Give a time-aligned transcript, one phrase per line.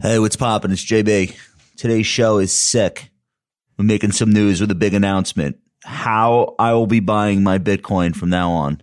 [0.00, 0.70] Hey, what's poppin'?
[0.70, 1.36] It's JB.
[1.76, 3.10] Today's show is sick.
[3.76, 5.58] We're making some news with a big announcement.
[5.82, 8.80] How I will be buying my Bitcoin from now on.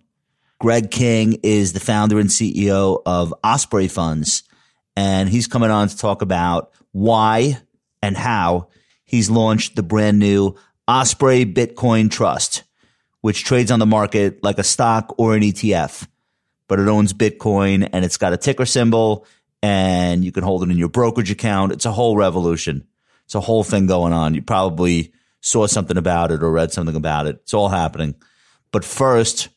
[0.60, 4.44] Greg King is the founder and CEO of Osprey Funds,
[4.98, 7.60] and he's coming on to talk about why
[8.02, 8.68] and how
[9.06, 10.54] he's launched the brand new
[10.86, 12.64] Osprey Bitcoin Trust,
[13.22, 16.10] which trades on the market like a stock or an ETF,
[16.68, 19.26] but it owns Bitcoin and it's got a ticker symbol
[19.66, 21.72] and you can hold it in your brokerage account.
[21.72, 22.86] It's a whole revolution.
[23.24, 24.36] It's a whole thing going on.
[24.36, 25.12] You probably
[25.42, 27.38] saw something about it or read something about it.
[27.42, 28.14] It's all happening.
[28.72, 29.50] But first,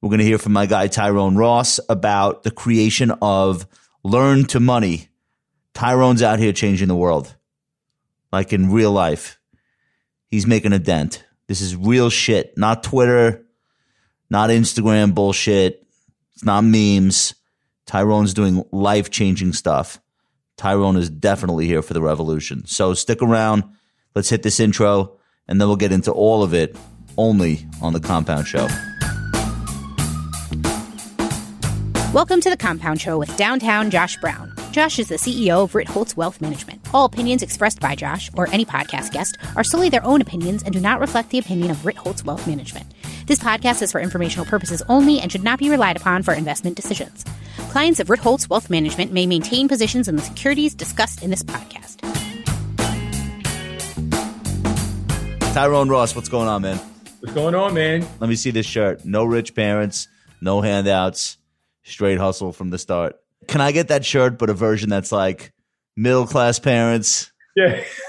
[0.00, 3.66] we're going to hear from my guy Tyrone Ross about the creation of
[4.02, 5.08] Learn to Money.
[5.74, 7.36] Tyrone's out here changing the world,
[8.32, 9.38] like in real life.
[10.28, 11.26] He's making a dent.
[11.46, 13.44] This is real shit, not Twitter,
[14.30, 15.86] not Instagram bullshit.
[16.32, 17.34] It's not memes.
[17.86, 20.00] Tyrone's doing life changing stuff.
[20.56, 22.64] Tyrone is definitely here for the revolution.
[22.66, 23.64] So stick around.
[24.14, 26.76] Let's hit this intro, and then we'll get into all of it
[27.18, 28.68] only on the Compound Show.
[32.12, 34.54] Welcome to the Compound Show with downtown Josh Brown.
[34.70, 36.80] Josh is the CEO of Ritholtz Wealth Management.
[36.94, 40.72] All opinions expressed by Josh or any podcast guest are solely their own opinions and
[40.72, 42.86] do not reflect the opinion of Ritholtz Wealth Management.
[43.26, 46.76] This podcast is for informational purposes only and should not be relied upon for investment
[46.76, 47.24] decisions.
[47.72, 51.96] Clients of Ritholtz Wealth Management may maintain positions in the securities discussed in this podcast.
[55.54, 56.76] Tyrone Ross, what's going on, man?
[57.20, 58.06] What's going on, man?
[58.20, 59.06] Let me see this shirt.
[59.06, 60.08] No rich parents,
[60.42, 61.38] no handouts,
[61.82, 63.16] straight hustle from the start.
[63.48, 65.54] Can I get that shirt, but a version that's like
[65.96, 67.82] middle class parents, Yeah.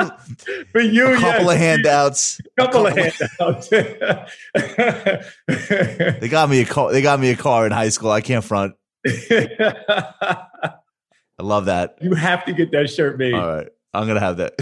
[0.72, 1.52] For you, a couple yes.
[1.52, 2.40] of handouts.
[2.58, 3.68] A couple of couple- handouts.
[6.20, 6.92] They got me a car.
[6.92, 8.10] They got me a car in high school.
[8.10, 8.74] I can't front.
[9.06, 10.72] I
[11.40, 11.98] love that.
[12.00, 13.34] you have to get that shirt made.
[13.34, 14.54] All right, I'm gonna have that.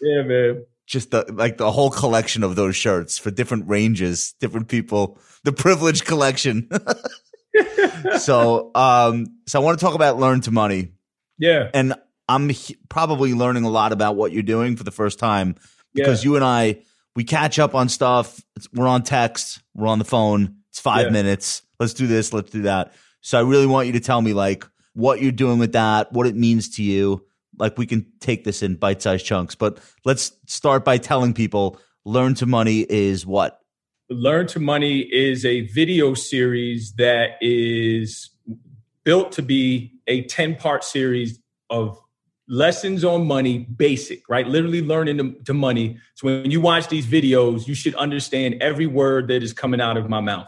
[0.00, 0.64] Yeah, man.
[0.86, 5.18] Just the like the whole collection of those shirts for different ranges, different people.
[5.44, 6.68] The privilege collection.
[8.18, 10.92] so, um, so I want to talk about learn to money,
[11.38, 11.70] Yeah.
[11.74, 11.94] and
[12.28, 15.56] I'm h- probably learning a lot about what you're doing for the first time
[15.94, 16.30] because yeah.
[16.30, 16.82] you and I
[17.14, 18.40] we catch up on stuff.
[18.56, 20.56] It's, we're on text, we're on the phone.
[20.70, 21.10] It's five Yeah.
[21.12, 21.62] minutes.
[21.78, 22.32] Let's do this.
[22.32, 22.92] Let's do that.
[23.20, 26.26] So I really want you to tell me like what you're doing with that, what
[26.26, 27.26] it means to you.
[27.58, 32.34] Like we can take this in bite-sized chunks, but let's start by telling people learn
[32.34, 33.58] to money is what.
[34.08, 38.30] Learn to Money is a video series that is
[39.04, 41.38] built to be a 10 part series
[41.70, 41.98] of
[42.48, 44.46] lessons on money, basic, right?
[44.46, 45.98] Literally learning to, to money.
[46.14, 49.96] So when you watch these videos, you should understand every word that is coming out
[49.96, 50.46] of my mouth.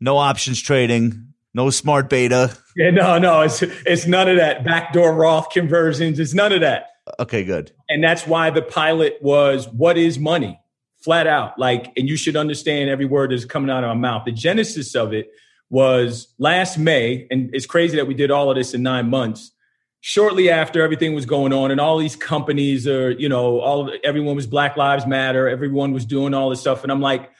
[0.00, 2.56] No options trading, no smart beta.
[2.76, 6.18] Yeah, no, no, it's it's none of that backdoor Roth conversions.
[6.18, 6.88] It's none of that.
[7.18, 7.72] Okay, good.
[7.88, 10.60] And that's why the pilot was what is money?
[10.98, 11.58] Flat out.
[11.58, 14.24] Like, and you should understand every word that's coming out of my mouth.
[14.24, 15.30] The genesis of it
[15.70, 19.52] was last May, and it's crazy that we did all of this in nine months.
[20.00, 24.36] Shortly after everything was going on, and all these companies are, you know, all everyone
[24.36, 26.82] was Black Lives Matter, everyone was doing all this stuff.
[26.84, 27.30] And I'm like,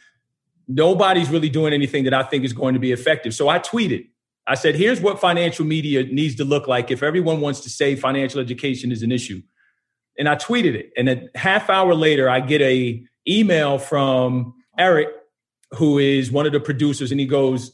[0.66, 3.34] nobody's really doing anything that I think is going to be effective.
[3.34, 4.08] So I tweeted.
[4.48, 7.96] I said, here's what financial media needs to look like if everyone wants to say
[7.96, 9.42] financial education is an issue.
[10.18, 10.92] And I tweeted it.
[10.96, 15.08] And a half hour later, I get a email from Eric,
[15.72, 17.72] who is one of the producers, and he goes,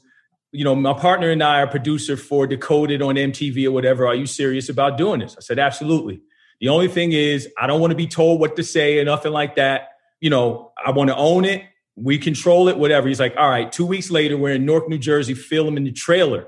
[0.52, 4.06] you know, my partner and I are producer for Decoded on MTV or whatever.
[4.06, 5.34] Are you serious about doing this?
[5.36, 6.20] I said, absolutely.
[6.60, 9.32] The only thing is, I don't want to be told what to say or nothing
[9.32, 9.88] like that.
[10.20, 11.64] You know, I want to own it.
[11.96, 13.08] We control it, whatever.
[13.08, 16.46] He's like, all right, two weeks later, we're in Newark, New Jersey, filming the trailer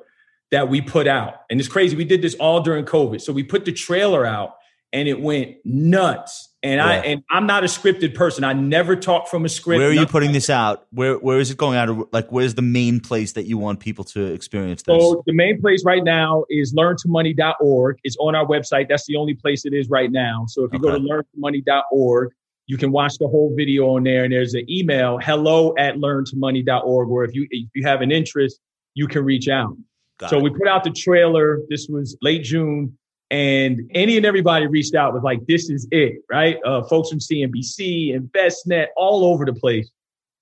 [0.51, 1.35] that we put out.
[1.51, 1.97] And it's crazy.
[1.97, 3.21] We did this all during COVID.
[3.21, 4.55] So we put the trailer out
[4.93, 6.54] and it went nuts.
[6.65, 8.43] And I and I'm not a scripted person.
[8.43, 9.79] I never talk from a script.
[9.79, 10.87] Where are you putting this out?
[10.93, 12.11] Where where is it going out?
[12.11, 15.03] Like where's the main place that you want people to experience this?
[15.03, 17.99] So the main place right now is learntomoney.org.
[18.03, 18.89] It's on our website.
[18.89, 20.47] That's the only place it is right now.
[20.49, 21.07] So if you go Okay.
[21.07, 22.33] to learntomoney.org,
[22.67, 24.25] you can watch the whole video on there.
[24.25, 28.59] And there's an email, hello at learntomoney.org, where if you if you have an interest,
[28.95, 29.77] you can reach out.
[30.19, 30.43] Got so it.
[30.43, 31.61] we put out the trailer.
[31.69, 32.97] This was late June.
[33.35, 36.57] And any and everybody reached out was like, this is it, right?
[36.65, 39.91] Uh, folks from CNBC, Envestnet, all over the place.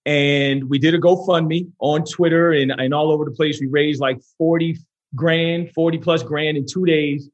[0.04, 3.58] And we did a GoFundMe on Twitter and, and all over the place.
[3.62, 4.76] We raised like 40
[5.14, 7.30] grand, 40 plus grand in two days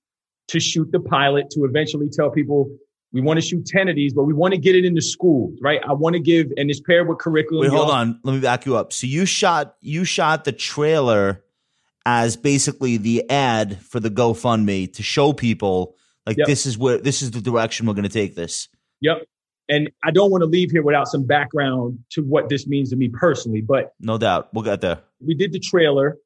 [0.47, 2.71] to shoot the pilot to eventually tell people
[3.11, 5.59] we want to shoot 10 of these, but we want to get it into schools,
[5.61, 5.81] right?
[5.85, 7.63] I want to give, and it's paired with curriculum.
[7.63, 8.21] Wait, hold on.
[8.23, 8.93] Let me back you up.
[8.93, 11.43] So you shot you shot the trailer
[12.11, 15.95] as basically the ad for the GoFundMe to show people
[16.27, 16.47] Like Yep.
[16.47, 18.69] this is where this is the direction we're going to take this.
[19.03, 19.19] Yep.
[19.69, 22.97] And I don't want to leave here without some background to what this means to
[22.97, 24.49] me personally, but No doubt.
[24.55, 25.01] We'll get there.
[25.27, 26.17] we did the trailer,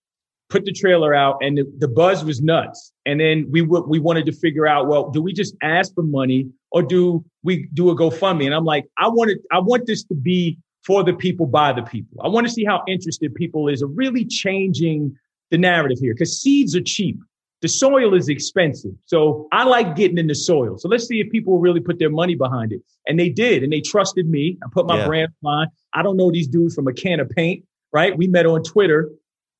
[0.50, 2.92] put the trailer out, and the, the buzz was nuts.
[3.06, 6.04] And then we w- we wanted to figure out, well, do we just ask for
[6.04, 6.40] money
[6.70, 8.44] or do we do a GoFundMe?
[8.46, 11.82] And I'm like, I wanted, I want this to be for the people, by the
[11.82, 12.16] people.
[12.24, 15.16] I want to see how interested people is of really changing
[15.52, 17.20] the narrative here because seeds are cheap.
[17.60, 18.90] The soil is expensive.
[19.04, 20.78] So I like getting in the soil.
[20.78, 22.82] So let's see if people will really put their money behind it.
[23.06, 23.62] And they did.
[23.62, 24.58] And they trusted me.
[24.64, 25.06] I put my Yeah.
[25.06, 25.68] brand on.
[25.92, 28.16] I don't know these dudes from a can of paint, right?
[28.18, 29.10] We met on Twitter,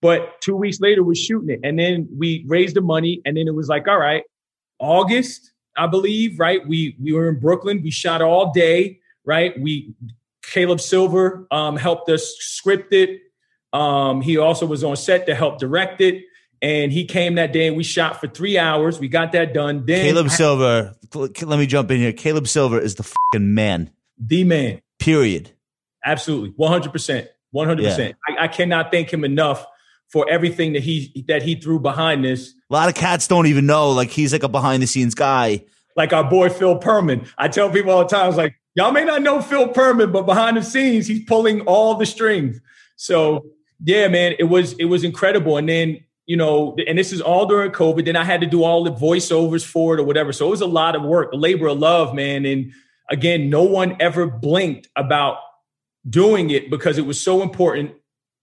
[0.00, 1.60] but two weeks later we're shooting it.
[1.62, 3.20] And then we raised the money.
[3.24, 4.24] And then it was like, all right,
[4.80, 6.66] August, I believe, right?
[6.66, 7.82] We we were in Brooklyn.
[7.82, 9.58] We shot all day, right?
[9.60, 9.94] We
[10.42, 13.20] Caleb Silver um, helped us script it.
[13.72, 16.24] Um, he also was on set to help direct it.
[16.60, 19.00] And he came that day and we shot for three hours.
[19.00, 19.84] We got that done.
[19.84, 20.94] Then Caleb Silver.
[21.14, 22.12] Let me jump in here.
[22.12, 23.90] Caleb Silver is the fucking man.
[24.16, 24.80] the man.
[25.00, 25.50] Period.
[26.04, 26.50] Absolutely.
[26.52, 27.26] 100%.
[27.54, 28.14] 100%.
[28.28, 29.66] I, I cannot thank him enough
[30.12, 32.54] for everything that he that he threw behind this.
[32.70, 33.90] A lot of cats don't even know.
[33.90, 35.64] Like he's like a behind the scenes guy.
[35.96, 37.28] Like our boy Phil Pearlman.
[37.38, 40.12] I tell people all the time, I was like, y'all may not know Phil Pearlman,
[40.12, 42.60] but behind the scenes, he's pulling all the strings.
[42.96, 43.46] So
[43.84, 45.56] yeah, man, it was it was incredible.
[45.56, 48.04] And then, you know, and this is all during COVID.
[48.04, 50.32] Then I had to do all the voiceovers for it or whatever.
[50.32, 52.46] So it was a lot of work, a labor of love, man.
[52.46, 52.72] And
[53.10, 55.38] again, no one ever blinked about
[56.08, 57.92] doing it because it was so important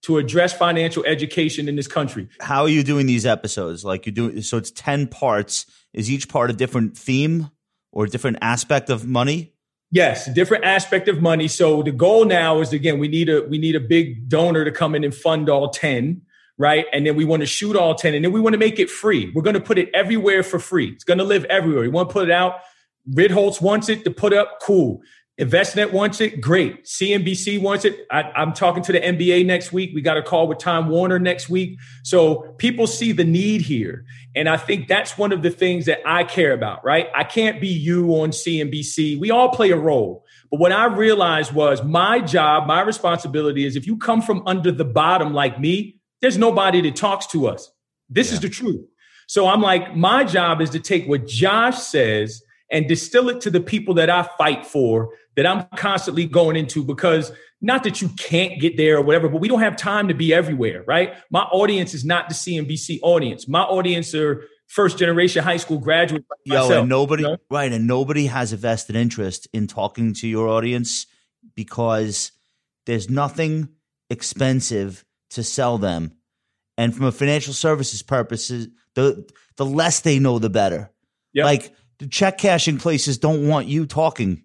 [0.01, 2.29] to address financial education in this country.
[2.39, 3.83] How are you doing these episodes?
[3.83, 5.65] Like you do so it's 10 parts.
[5.93, 7.49] Is each part a different theme
[7.91, 9.53] or a different aspect of money?
[9.91, 11.47] Yes, different aspect of money.
[11.47, 14.71] So the goal now is again, we need a we need a big donor to
[14.71, 16.21] come in and fund all 10,
[16.57, 16.85] right?
[16.93, 18.89] And then we want to shoot all 10 and then we want to make it
[18.89, 19.31] free.
[19.33, 20.89] We're going to put it everywhere for free.
[20.89, 21.81] It's going to live everywhere.
[21.81, 22.59] We want to put it out.
[23.11, 25.01] Ritholtz wants it to put up, cool.
[25.39, 26.83] Envestnet wants it, great.
[26.83, 28.05] CNBC wants it.
[28.11, 29.91] I, I'm talking to the NBA next week.
[29.93, 31.79] We got a call with Time Warner next week.
[32.03, 34.03] So people see the need here.
[34.35, 37.07] And I think that's one of the things that I care about, right?
[37.15, 39.17] I can't be you on CNBC.
[39.17, 40.25] We all play a role.
[40.51, 44.73] But what I realized was my job, my responsibility is if you come from under
[44.73, 47.71] the bottom like me, there's nobody that talks to us.
[48.09, 48.85] This is the truth.
[49.27, 52.41] So I'm like, my job is to take what Josh says
[52.71, 55.09] and distill it to the people that I fight for,
[55.39, 57.31] that I'm constantly going into because
[57.61, 60.33] not that you can't get there or whatever, but we don't have time to be
[60.33, 61.13] everywhere, right?
[61.31, 63.47] My audience is not the CNBC audience.
[63.47, 66.25] My audience are first generation high school graduates.
[66.29, 67.37] Like Yo, myself, and nobody you know?
[67.49, 71.07] right, and nobody has a vested interest in talking to your audience
[71.55, 72.33] because
[72.85, 73.69] there's nothing
[74.09, 76.17] expensive to sell them.
[76.77, 79.25] And from a financial services purposes, the
[79.55, 80.91] the less they know the better.
[81.31, 81.45] Yep.
[81.45, 84.43] Like the check cashing places don't want you talking.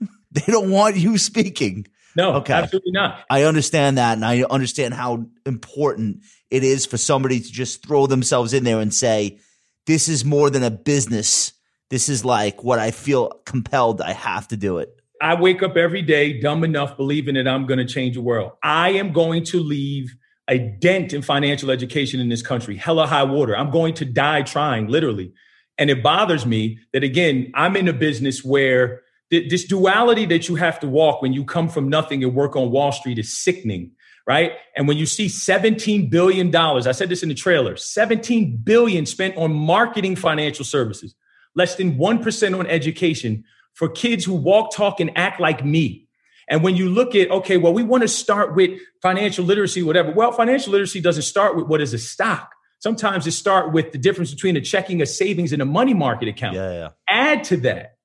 [0.46, 1.86] they don't want you speaking.
[2.16, 2.54] No, Okay.
[2.54, 3.24] absolutely not.
[3.28, 8.06] I understand that, and I understand how important it is for somebody to just throw
[8.06, 9.38] themselves in there and say,
[9.86, 11.52] "This is more than a business.
[11.90, 14.00] This is like what I feel compelled.
[14.00, 14.88] I have to do it."
[15.20, 18.52] I wake up every day dumb enough believing that I'm going to change the world.
[18.62, 20.14] I am going to leave
[20.48, 23.56] a dent in financial education in this country, hella high water.
[23.56, 25.32] I'm going to die trying, literally.
[25.78, 30.54] And it bothers me that, again, I'm in a business where this duality that you
[30.54, 33.92] have to walk when you come from nothing and work on Wall Street is sickening,
[34.26, 34.52] right?
[34.76, 39.36] And when you see $17 billion, I said this in the trailer, 17 billion spent
[39.36, 41.14] on marketing financial services,
[41.54, 46.06] less than 1% on education for kids who walk, talk, and act like me.
[46.48, 50.12] And when you look at, okay, well, we want to start with financial literacy, whatever.
[50.12, 52.52] Well, financial literacy doesn't start with what is a stock.
[52.78, 56.28] Sometimes it start with the difference between a checking, a savings, and a money market
[56.28, 56.54] account.
[56.54, 56.88] Yeah, yeah.
[57.08, 57.95] Add to that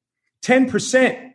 [0.43, 1.31] 10%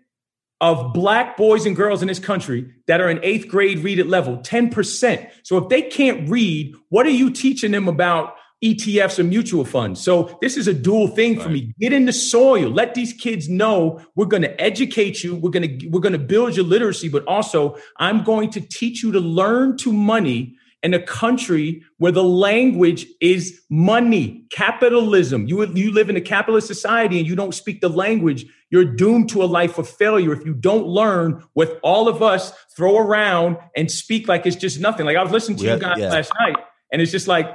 [0.60, 4.06] of black boys and girls in this country that are in eighth grade read at
[4.06, 5.30] level, 10%.
[5.42, 8.34] So if they can't read, what are you teaching them about
[8.64, 10.00] ETFs or mutual funds?
[10.00, 11.74] So this is a dual thing for me.
[11.78, 12.70] Get in the soil.
[12.70, 15.34] Let these kids know we're going to educate you.
[15.34, 19.02] We're going to, we're going to build your literacy, but also I'm going to teach
[19.02, 25.46] you to learn to money in a country where the language is money, capitalism.
[25.48, 29.28] You, you live in a capitalist society and you don't speak the language, you're doomed
[29.30, 33.56] to a life of failure if you don't learn what all of us throw around
[33.76, 35.06] and speak like it's just nothing.
[35.06, 36.10] Like I was listening to Yeah, you guys yeah.
[36.10, 36.56] last night,
[36.92, 37.46] and it's just like,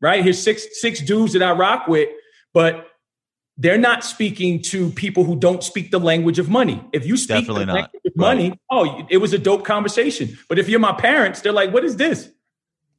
[0.00, 2.08] right, here's six six dudes that I rock with,
[2.54, 2.86] but
[3.58, 6.82] they're not speaking to people who don't speak the language of money.
[6.92, 7.74] If you speak Definitely the not.
[7.74, 10.38] language of money, oh, it was a dope conversation.
[10.48, 12.30] But if you're my parents, they're like, what is this?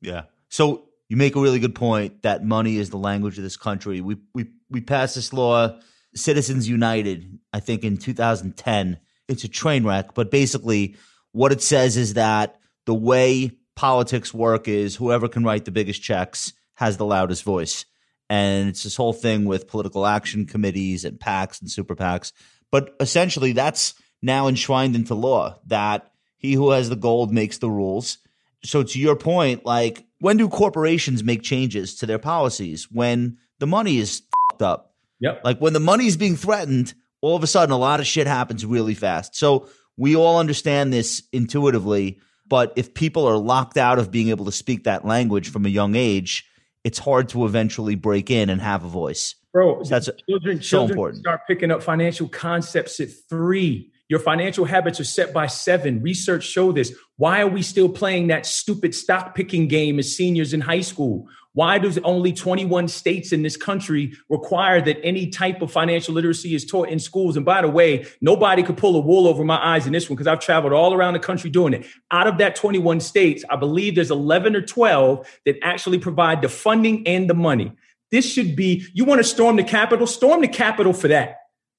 [0.04, 0.24] Yeah.
[0.50, 4.02] So you make a really good point that money is the language of this country.
[4.02, 5.80] We we we passed this law
[6.16, 9.00] Citizens United, I think in 2010.
[9.28, 10.96] It's a train wreck, but basically,
[11.32, 16.04] what it says is that the way politics work is whoever can write the biggest
[16.04, 17.86] checks has the loudest voice.
[18.30, 22.32] And it's this whole thing with political action committees and PACs and super PACs.
[22.72, 27.70] But essentially, that's now enshrined into law that he who has the gold makes the
[27.70, 28.18] rules.
[28.66, 32.90] So, to your point, like, when do corporations make changes to their policies?
[32.92, 34.94] When the money is fucked up.
[35.20, 35.42] Yep.
[35.44, 38.28] Like, when the money is being threatened, all of a sudden, a lot of shit
[38.28, 39.36] happens really fast.
[39.36, 39.68] So,
[39.98, 42.20] we all understand this intuitively.
[42.48, 45.70] But if people are locked out of being able to speak that language from a
[45.70, 46.46] young age,
[46.84, 49.36] it's hard to eventually break in and have a voice.
[49.54, 51.20] Bro, So that's children, so children important.
[51.22, 53.92] start picking up financial concepts at three.
[54.14, 56.00] Your financial habits are set by seven.
[56.04, 56.96] Research show this.
[57.18, 61.28] Why are we still playing that stupid stock picking game as seniors in high school?
[61.54, 66.54] Why does only 21 states in this country require that any type of financial literacy
[66.54, 67.38] is taught in schools?
[67.38, 70.16] And by the way, nobody could pull a wool over my eyes in this one
[70.16, 71.88] because I've traveled all around the country doing it.
[72.12, 76.50] Out of that 21 states, I believe there's 11 or 12 that actually provide the
[76.50, 77.72] funding and the money.
[78.12, 80.06] This should be, you want to storm the Capitol?
[80.06, 81.38] Storm the Capitol for that.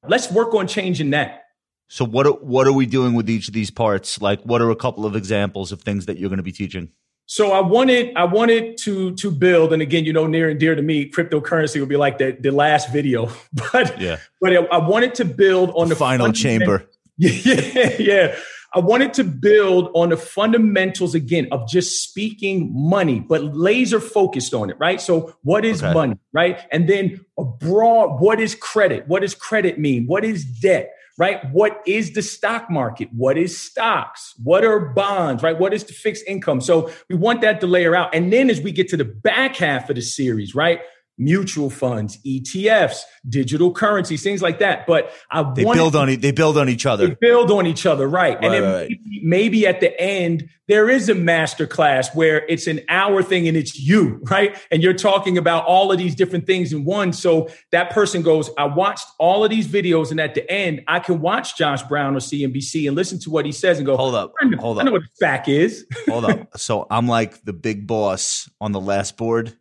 [0.09, 1.44] Let's work on changing that.
[1.89, 4.21] So what are, what are we doing with each of these parts?
[4.21, 6.91] Like, what are a couple of examples of things that you're going to be teaching?
[7.27, 10.75] So I wanted I wanted to to build, and again, you know, near and dear
[10.75, 13.31] to me, cryptocurrency would be like the, the last video.
[13.73, 14.19] But Yeah.
[14.43, 16.85] but I wanted to build on the, Final fundament- chamber.
[17.17, 18.37] Yeah, yeah.
[18.75, 24.53] I wanted to build on the fundamentals again of just speaking money, but laser focused
[24.53, 25.01] on it, right?
[25.01, 25.95] So, what is Okay.
[25.95, 26.61] money, right?
[26.73, 29.07] And then a broad, what is credit?
[29.07, 30.07] What does credit mean?
[30.07, 31.41] What is debt, right?
[31.53, 33.09] What is the stock market?
[33.13, 34.35] What is stocks?
[34.43, 35.59] What are bonds, right?
[35.59, 36.61] What is the fixed income?
[36.61, 38.15] So, we want that to layer out.
[38.15, 40.81] And then as we get to the back half of the series, right?
[41.17, 44.85] Mutual funds, ETFs, digital currencies, things like that.
[44.87, 47.07] But I They wanted build on e- they build on each other.
[47.09, 48.35] they build on each other, right?
[48.37, 48.89] and Right, then right.
[48.89, 53.47] Maybe, maybe at the end there is a master class where it's an hour thing
[53.47, 54.57] and it's you, right?
[54.71, 57.13] And you're talking about all of these different things in one.
[57.13, 61.01] So that person goes, I watched all of these videos, and at the end, I
[61.01, 64.15] can watch Josh Brown or CNBC and listen to what he says and go, Hold
[64.15, 65.87] up, know, hold I know up, what the SPAC is.
[66.09, 66.49] hold up.
[66.57, 69.53] So I'm like the big boss on the last board.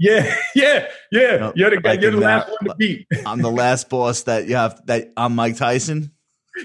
[0.02, 1.52] yeah, yeah, yeah.
[1.54, 3.06] You're the like you're the last one to beat.
[3.26, 4.80] I'm the last boss that you have.
[4.86, 6.10] That I'm Mike Tyson.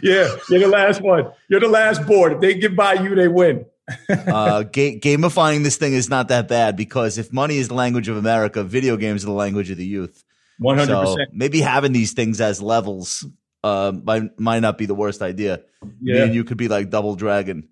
[0.02, 1.34] yeah, you're the last one.
[1.50, 2.32] You're the last board.
[2.32, 3.66] If they get by you, they win.
[4.10, 8.08] uh, ga- gamifying this thing is not that bad because if money is the language
[8.08, 10.24] of America, video games are the language of the youth.
[10.62, 11.28] 100%.
[11.34, 13.26] Maybe having these things as levels
[13.66, 15.62] uh, might might not be the worst idea.
[15.84, 16.24] Me yeah.
[16.24, 17.68] and you could be like double dragon.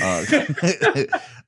[0.00, 0.24] Uh,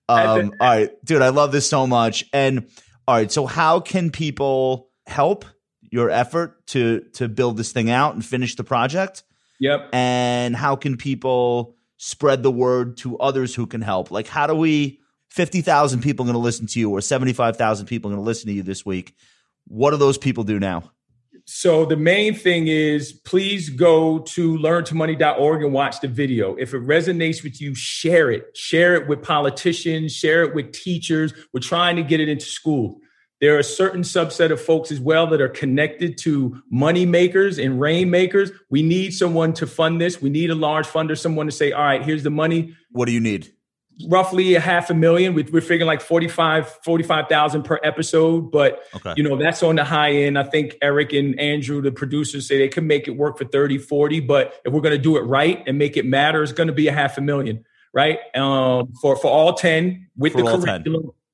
[0.08, 2.24] um, all right, dude, I love this so much.
[2.32, 2.66] And
[3.10, 5.44] all right, so how can people help
[5.82, 9.24] your effort to to build this thing out and finish the project?
[9.58, 9.90] Yep.
[9.92, 14.12] and how can people spread the word to others who can help?
[14.12, 15.00] Like, how do we?
[15.28, 18.46] Fifty thousand people going to listen to you, or seventy-five thousand people going to listen
[18.46, 19.16] to you this week.
[19.66, 20.92] What do those people do now?
[21.46, 26.54] So the main thing is please go to learntomoney.org and watch the video.
[26.54, 28.56] If it resonates with you, share it.
[28.56, 31.34] Share it with politicians, share it with teachers.
[31.52, 32.99] We're trying to get it into school.
[33.40, 37.58] There are a certain subset of folks as well that are connected to money makers
[37.58, 38.50] and rainmakers.
[38.68, 40.20] We need someone to fund this.
[40.20, 43.12] We need a large funder, someone to say, all right, here's the money What do
[43.12, 43.50] you need?
[44.08, 45.34] roughly a half a million.
[45.34, 49.12] We- We're figuring like 45, 45,000 per episode, but Okay.
[49.16, 50.38] you know, that's on the high end.
[50.38, 53.76] I think Eric and Andrew, the producers say they could make it work for 30,
[53.78, 56.68] 40, but if we're going to do it right and make it matter, it's going
[56.68, 58.18] to be a half a million, right?
[58.34, 60.84] Um, for, for all 10 with For the all 10.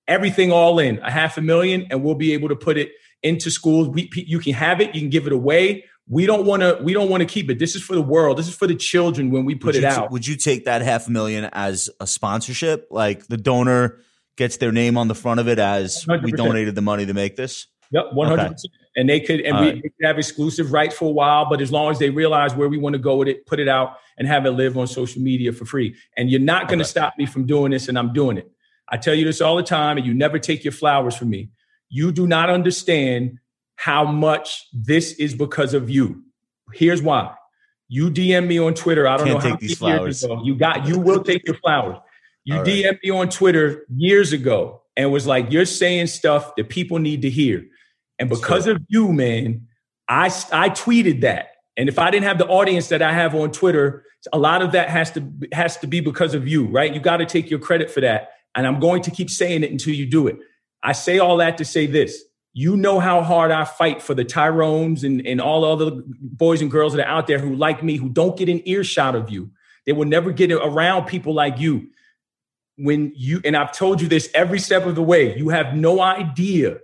[0.09, 3.51] Everything all in a half a million and we'll be able to put it into
[3.51, 3.89] schools.
[3.89, 5.85] We, you can have it, you can give it away.
[6.09, 7.59] We don't want to, we don't want to keep it.
[7.59, 8.39] This is for the world.
[8.39, 10.11] This is for the children when we put would it you, out.
[10.13, 12.87] Would you take that half a million as a sponsorship?
[12.91, 14.01] Like the donor
[14.37, 16.37] gets their name on the front of it as we 100%.
[16.37, 17.67] donated the money to make this.
[17.91, 18.73] Yep, one hundred percent.
[18.97, 19.83] And they could, and we right.
[19.83, 21.49] could have exclusive rights for a while.
[21.49, 23.69] But as long as they realize where we want to go with it, put it
[23.69, 25.95] out and have it live on social media for free.
[26.17, 28.51] And you're not going to stop me from doing this, and I'm doing it.
[28.89, 31.51] I tell you this all the time, and you never take your flowers from me.
[31.89, 33.39] You do not understand
[33.77, 36.23] how much this is because of you.
[36.73, 37.35] Here's why.
[37.89, 39.07] You DM me on Twitter.
[39.07, 40.25] I don't Can't know how these years flowers.
[40.25, 40.43] ago.
[40.45, 40.87] You got.
[40.87, 41.99] You will take your flowers.
[42.45, 42.67] You right.
[42.67, 47.23] DM me on Twitter years ago and was like, "You're saying stuff that people need
[47.23, 47.65] to hear."
[48.19, 49.69] And because of you, man,
[50.09, 51.51] I I tweeted that.
[51.77, 54.73] And if I didn't have the audience that I have on Twitter, a lot of
[54.73, 56.93] that has to has to be because of you, right?
[56.93, 58.31] You got to take your credit for that.
[58.57, 60.39] And I'm going to keep saying it until you do it.
[60.83, 62.25] I say all that to say this.
[62.55, 66.63] You know how hard I fight for the Tyrones and, and all the other boys
[66.63, 69.31] and girls that are out there who like me, who don't get an earshot of
[69.31, 69.51] you.
[69.85, 71.89] They will never get around people like you.
[72.79, 76.01] When you, and I've told you this every step of the way, you have no
[76.01, 76.79] idea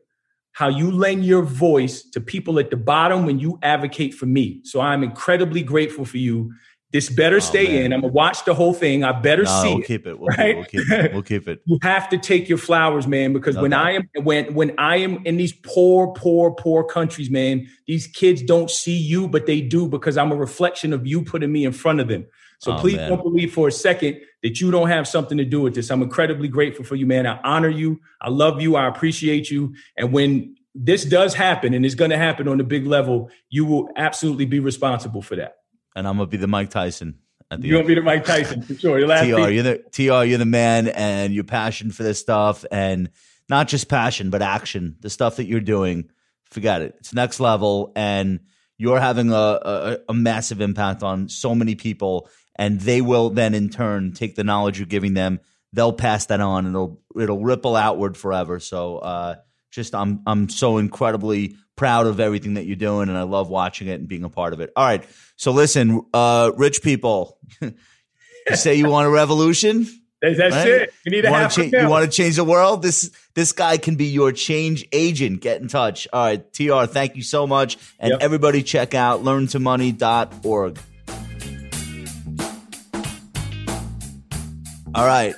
[0.52, 4.60] how you lend your voice to people at the bottom when you advocate for me.
[4.64, 6.52] So I'm incredibly grateful for you
[6.92, 7.86] this better oh, stay man.
[7.86, 7.92] in.
[7.94, 9.02] I'm gonna watch the whole thing.
[9.02, 9.86] I better no, see we'll it.
[9.86, 10.18] Keep it.
[10.18, 10.56] We'll, right?
[10.56, 11.12] we'll keep it.
[11.12, 11.62] We'll keep it.
[11.66, 13.62] you have to take your flowers, man, because okay.
[13.62, 18.06] when I am when when I am in these poor, poor, poor countries, man, these
[18.06, 21.64] kids don't see you, but they do because I'm a reflection of you putting me
[21.64, 22.26] in front of them.
[22.58, 23.08] So oh, please man.
[23.08, 25.90] don't believe for a second that you don't have something to do with this.
[25.90, 27.26] I'm incredibly grateful for you, man.
[27.26, 28.00] I honor you.
[28.20, 28.76] I love you.
[28.76, 29.74] I appreciate you.
[29.96, 33.64] And when this does happen and it's going to happen on a big level, you
[33.64, 35.56] will absolutely be responsible for that.
[35.94, 37.18] And I'm gonna be the Mike Tyson
[37.52, 38.98] at the you want to be the Mike Tyson for sure.
[38.98, 43.10] TR, you're the TR, you're the man, and your passion for this stuff, and
[43.48, 44.96] not just passion, but action.
[45.00, 46.10] The stuff that you're doing,
[46.46, 46.94] forget it.
[46.98, 48.40] It's next level, and
[48.78, 53.54] you're having a, a, a massive impact on so many people, and they will then
[53.54, 55.40] in turn take the knowledge you're giving them.
[55.74, 58.60] They'll pass that on, and it'll it'll ripple outward forever.
[58.60, 59.36] So, uh,
[59.72, 63.88] just I'm I'm so incredibly proud of everything that you're doing, and I love watching
[63.88, 64.70] it and being a part of it.
[64.76, 65.04] All right,
[65.36, 67.72] so listen, uh, rich people, you
[68.54, 69.88] say you want a revolution.
[70.20, 70.68] That's right?
[70.68, 70.94] it.
[71.04, 71.52] You need to have.
[71.52, 72.82] Cha- you want to change the world.
[72.82, 75.40] This this guy can be your change agent.
[75.40, 76.06] Get in touch.
[76.12, 76.84] All right, Tr.
[76.84, 78.20] Thank you so much, and yep.
[78.20, 80.78] everybody check out learntomoney.org.
[84.94, 85.34] All right,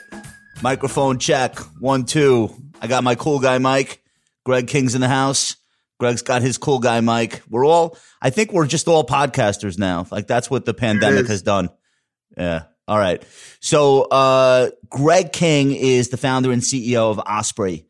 [0.61, 2.51] microphone check one two.
[2.83, 4.04] I got my cool guy Mike.
[4.45, 5.57] Greg King's in the house.
[5.99, 7.43] Greg's got his cool guy Mike.
[7.49, 10.07] We're all, I think we're just all podcasters now.
[10.11, 11.71] Like that's what the pandemic has done.
[12.37, 12.65] Yeah.
[12.87, 13.23] All right.
[13.61, 17.87] So, uh, Greg King is the founder and CEO of Osprey.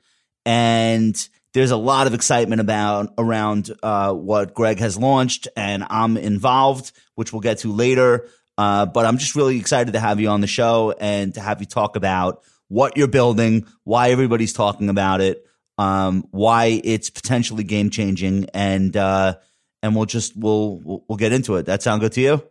[0.47, 1.17] And
[1.55, 6.93] there's a lot of excitement about around, uh, what Greg has launched and I'm involved,
[7.15, 8.29] which we'll get to later.
[8.57, 11.61] Uh, but I'm just really excited to have you on the show and to have
[11.61, 15.45] you talk about what you're building, why everybody's talking about it
[15.79, 19.35] um, why it's potentially game changing, and uh,
[19.83, 21.67] and we'll just we'll we'll get into it.
[21.67, 22.45] That sound good to you?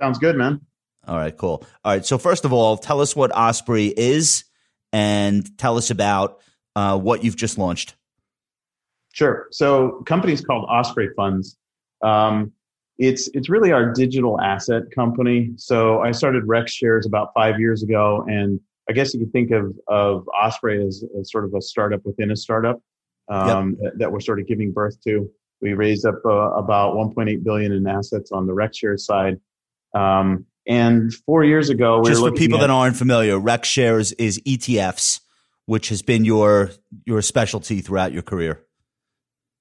[0.00, 0.60] Sounds good, man.
[1.06, 1.64] All right, cool.
[1.84, 4.44] All right, so first of all, tell us what Osprey is,
[4.92, 6.40] and tell us about
[6.76, 7.94] uh, what you've just launched.
[9.12, 9.48] Sure.
[9.50, 11.56] So, company's called Osprey Funds.
[12.02, 12.52] Um,
[12.98, 15.50] it's it's really our digital asset company.
[15.56, 18.60] So, I started Rex Shares about five years ago, and
[18.92, 22.30] I guess you could think of of Osprey as, as sort of a startup within
[22.30, 22.78] a startup
[23.30, 23.78] um, yep.
[23.80, 25.30] that, that, we're sort of giving birth to.
[25.62, 29.40] We raised up uh, about 1.8 billion in assets on the RexShare side.
[29.94, 34.38] Um, and four years ago, we just for people at, that aren't familiar, RexShares is
[34.40, 35.20] ETFs,
[35.64, 36.70] which has been your
[37.06, 38.60] your specialty throughout your career.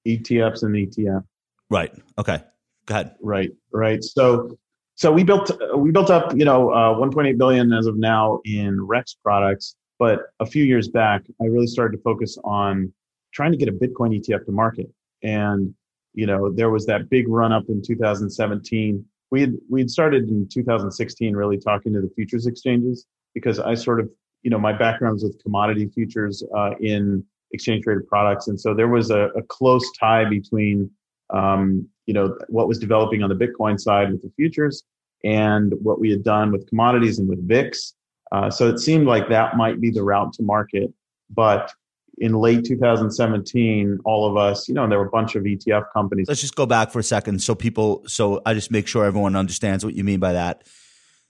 [0.06, 1.24] ETFs and ETF.
[1.70, 1.94] Right.
[2.18, 2.44] Okay.
[2.86, 3.16] Go ahead.
[3.22, 3.52] Right.
[3.72, 4.04] Right.
[4.04, 4.58] So
[4.96, 8.82] so we built we built up you know uh, 1.8 billion as of now in
[8.86, 12.94] Rex products, but a few years back I really started to focus on
[13.34, 14.90] trying to get a Bitcoin ETF to market,
[15.24, 15.74] and
[16.14, 19.04] you know there was that big run up in 2017.
[19.32, 23.76] We had we had started in 2016 really talking to the futures exchanges because I
[23.76, 24.10] sort of
[24.44, 27.24] you know my background's with commodity futures uh, in
[27.54, 30.92] exchange traded products, and so there was a, a close tie between
[31.32, 34.84] um, you know what was developing on the Bitcoin side with the futures
[35.24, 37.94] and what we had done with commodities and with VIX.
[38.34, 40.94] Uh, so it seemed like that might be the route to market.
[41.30, 41.74] But
[42.18, 46.28] in late 2017, all of us, you know, there were a bunch of ETF companies.
[46.28, 49.38] Let's just go back for a second, so people, so I just make sure everyone
[49.38, 50.68] understands what you mean by that.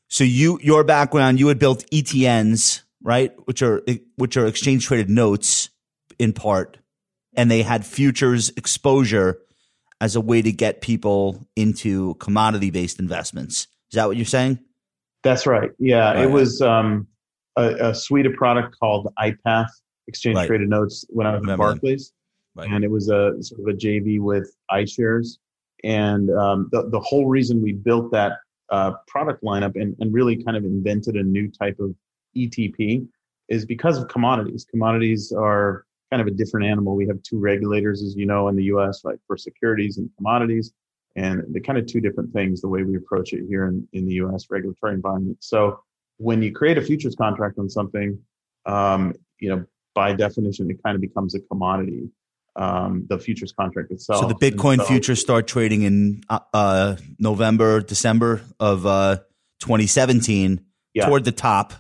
[0.08, 3.84] So you, your background, you had built ETNs, right, which are
[4.16, 5.70] which are exchange traded notes
[6.18, 6.80] in part,
[7.38, 9.38] and they had futures exposure
[10.02, 13.68] as a way to get people into commodity based investments.
[13.92, 14.60] Is that what you're saying?
[15.24, 15.70] That's right.
[15.78, 16.24] Yeah, right.
[16.24, 17.08] it was um,
[17.56, 19.68] a, a, suite of product called iPath
[20.08, 20.48] Exchange right.
[20.48, 22.12] Traded Notes when I was at Barclays,
[22.56, 22.68] right.
[22.68, 25.38] and it was a sort of a JV with iShares.
[25.84, 28.34] And um, the the whole reason we built that
[28.72, 31.94] uh, product lineup and, and really kind of invented a new type of
[32.36, 33.08] ETP
[33.50, 34.66] is because of commodities.
[34.70, 36.96] Commodities are kind of a different animal.
[36.96, 40.74] We have two regulators, as you know, in the U.S., like for securities and commodities,
[41.16, 44.06] and they're kind of two different things the way we approach it here in, in
[44.06, 44.48] the U.S.
[44.50, 45.38] regulatory environment.
[45.40, 45.80] So
[46.18, 48.20] when you create a futures contract on something,
[48.66, 52.10] um, you know, by definition, it kind of becomes a commodity.
[52.58, 54.20] Um, the futures contract itself.
[54.20, 59.20] So the Bitcoin so, futures start trading in uh, uh November, December of uh,
[59.60, 60.60] 2017,
[60.94, 61.06] yeah.
[61.06, 61.74] toward the top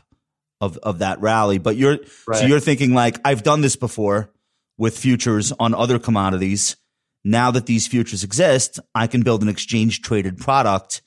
[0.61, 1.57] of of that rally.
[1.57, 1.97] But you're
[2.27, 2.39] right.
[2.39, 4.31] so you're thinking like I've done this before.
[4.77, 6.75] with futures on other commodities.
[7.23, 11.03] Now that these futures exist, I can build an exchange traded product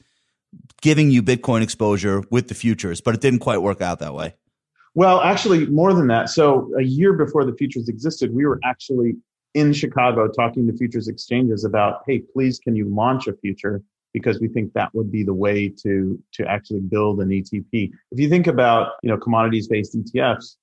[0.80, 4.34] giving you Bitcoin exposure with the futures, but it didn't quite work out that way.
[4.94, 6.28] Well, actually, more than that.
[6.28, 9.16] So, a year before the futures existed, we were actually
[9.54, 13.82] in Chicago talking to futures exchanges about, hey, please, can you launch a future?
[14.14, 17.90] Because we think that would be the way to to actually build an ETP.
[18.12, 20.56] If you think about you know commodities based ETFs,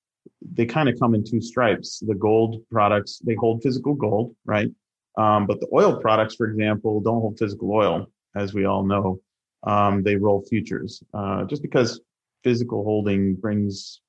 [0.53, 1.99] they kind of come in two stripes.
[1.99, 4.71] The gold products they hold physical gold, right?
[5.17, 9.19] Um, but the oil products, for example, don't hold physical oil, as we all know.
[9.63, 11.99] Um, they roll futures, uh, just because
[12.43, 14.01] physical holding brings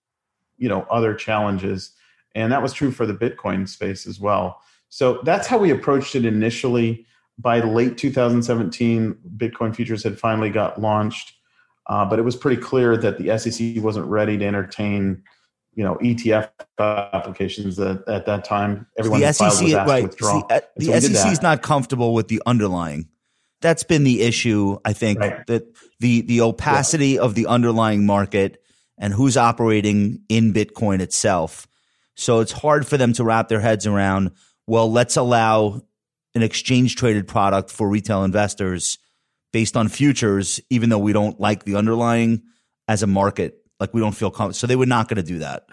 [0.58, 1.92] you know other challenges
[2.34, 6.14] and that was true for the bitcoin space as well so that's how we approached
[6.14, 7.04] it initially
[7.42, 11.34] by late 2017 bitcoin futures had finally got launched
[11.88, 15.22] uh, but it was pretty clear that the sec wasn't ready to entertain
[15.74, 20.40] you know etf applications at, at that time everyone the SEC, right, withdraw.
[20.48, 23.08] The, the so SEC is not comfortable with the underlying
[23.60, 25.46] that's been the issue i think right.
[25.46, 25.64] that
[26.00, 27.20] the the opacity yeah.
[27.20, 28.62] of the underlying market
[29.02, 31.66] and who's operating in Bitcoin itself.
[32.14, 34.30] So it's hard for them to wrap their heads around,
[34.66, 35.82] well, let's allow
[36.34, 38.98] an exchange traded product for retail investors
[39.52, 42.42] based on futures, even though we don't like the underlying
[42.88, 43.58] as a market.
[43.78, 44.54] Like we don't feel comfortable.
[44.54, 45.66] So they were not going to do that.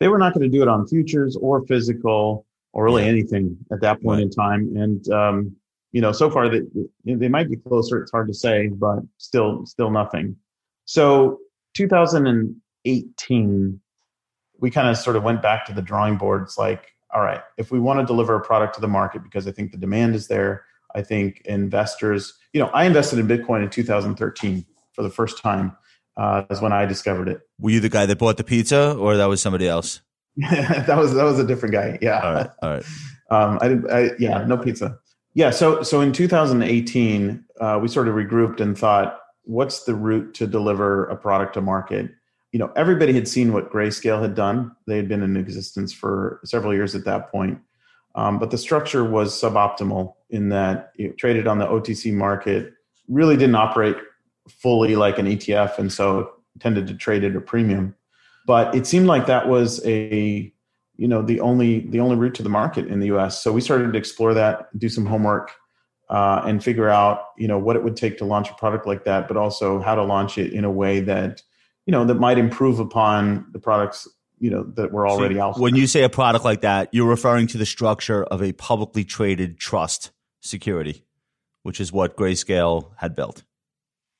[0.00, 3.10] They were not going to do it on futures or physical or really yeah.
[3.10, 4.24] anything at that point right.
[4.24, 4.74] in time.
[4.76, 5.54] And, um,
[5.92, 6.62] you know, so far they,
[7.04, 8.02] they might be closer.
[8.02, 10.36] It's hard to say, but still, still nothing.
[10.84, 11.38] So
[11.74, 13.80] 2018,
[14.60, 17.70] we kind of sort of went back to the drawing boards like, all right, if
[17.70, 20.28] we want to deliver a product to the market because I think the demand is
[20.28, 25.42] there, I think investors, you know, I invested in Bitcoin in 2013 for the first
[25.42, 25.76] time.
[26.16, 27.42] Uh, is when I discovered it.
[27.60, 30.00] Were you the guy that bought the pizza, or that was somebody else?
[30.36, 31.96] that was that was a different guy.
[32.02, 32.20] Yeah.
[32.20, 32.50] All right.
[32.62, 32.84] All right.
[33.30, 34.98] Um, I, did, I yeah, no pizza.
[35.34, 35.50] Yeah.
[35.50, 40.46] So so in 2018, uh, we sort of regrouped and thought, what's the route to
[40.46, 42.10] deliver a product to market?
[42.52, 44.74] You know, everybody had seen what Grayscale had done.
[44.86, 47.58] They had been in existence for several years at that point.
[48.14, 52.72] Um, but the structure was suboptimal in that it traded on the OTC market,
[53.06, 53.96] really didn't operate
[54.48, 57.94] fully like an ETF, and so tended to trade at a premium.
[58.46, 60.52] But it seemed like that was a
[60.96, 63.42] you know the only the only route to the market in the US.
[63.42, 65.52] So we started to explore that, do some homework,
[66.10, 69.04] uh, and figure out you know what it would take to launch a product like
[69.04, 71.42] that, but also how to launch it in a way that
[71.88, 74.06] you know that might improve upon the products
[74.38, 75.58] you know that were already See, out.
[75.58, 79.04] When you say a product like that, you're referring to the structure of a publicly
[79.04, 81.06] traded trust security,
[81.62, 83.42] which is what Grayscale had built.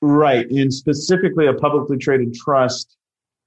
[0.01, 2.97] Right, and specifically a publicly traded trust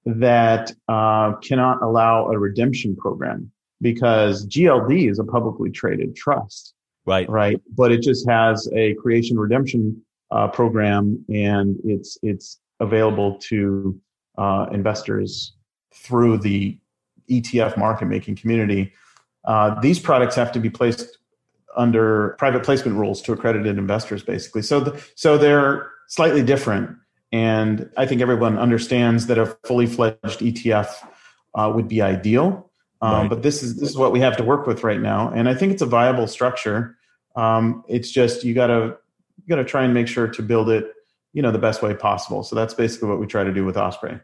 [0.06, 6.76] that uh, cannot allow a redemption program because GLD is a publicly traded trust.
[7.08, 7.28] Right.
[7.28, 7.60] Right.
[7.76, 14.00] But it just has a creation redemption uh, program and it's it's available to
[14.38, 15.54] uh, investors
[15.94, 16.78] through the
[17.30, 18.94] ETF market making community.
[19.46, 21.18] Uh, these products have to be placed
[21.76, 24.62] under private placement rules to accredited investors, basically.
[24.62, 26.98] So, the, so they're slightly different,
[27.32, 30.90] and I think everyone understands that a fully fledged ETF
[31.56, 32.70] uh, would be ideal.
[33.02, 33.30] Um, right.
[33.30, 35.56] But this is this is what we have to work with right now, and I
[35.56, 36.98] think it's a viable structure.
[37.36, 38.98] Um, it's just you got to
[39.38, 40.92] you got to try and make sure to build it,
[41.34, 42.44] you know, the best way possible.
[42.44, 44.20] So that's basically what we try to do with Osprey.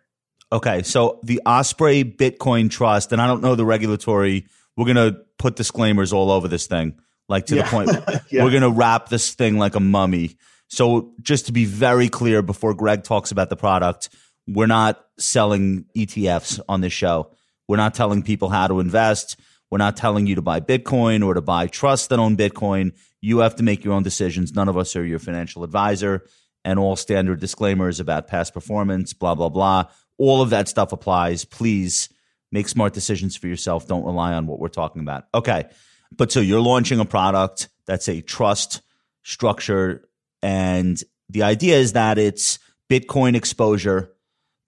[0.52, 4.46] Okay, so the Osprey Bitcoin Trust, and I don't know the regulatory.
[4.76, 7.64] We're gonna put disclaimers all over this thing, like to yeah.
[7.64, 8.24] the point.
[8.30, 8.44] yeah.
[8.44, 10.38] We're gonna wrap this thing like a mummy.
[10.70, 14.10] So just to be very clear, before Greg talks about the product,
[14.48, 17.32] we're not selling ETFs on this show.
[17.68, 19.38] We're not telling people how to invest.
[19.70, 22.94] We're not telling you to buy Bitcoin or to buy trusts that own Bitcoin.
[23.20, 24.54] You have to make your own decisions.
[24.54, 26.26] None of us are your financial advisor.
[26.68, 29.86] And all standard disclaimers about past performance, blah, blah, blah.
[30.18, 31.46] All of that stuff applies.
[31.46, 32.10] Please
[32.52, 33.88] make smart decisions for yourself.
[33.88, 35.28] Don't rely on what we're talking about.
[35.34, 35.64] Okay.
[36.12, 38.82] But so you're launching a product that's a trust
[39.24, 40.10] structure.
[40.42, 44.12] And the idea is that it's Bitcoin exposure,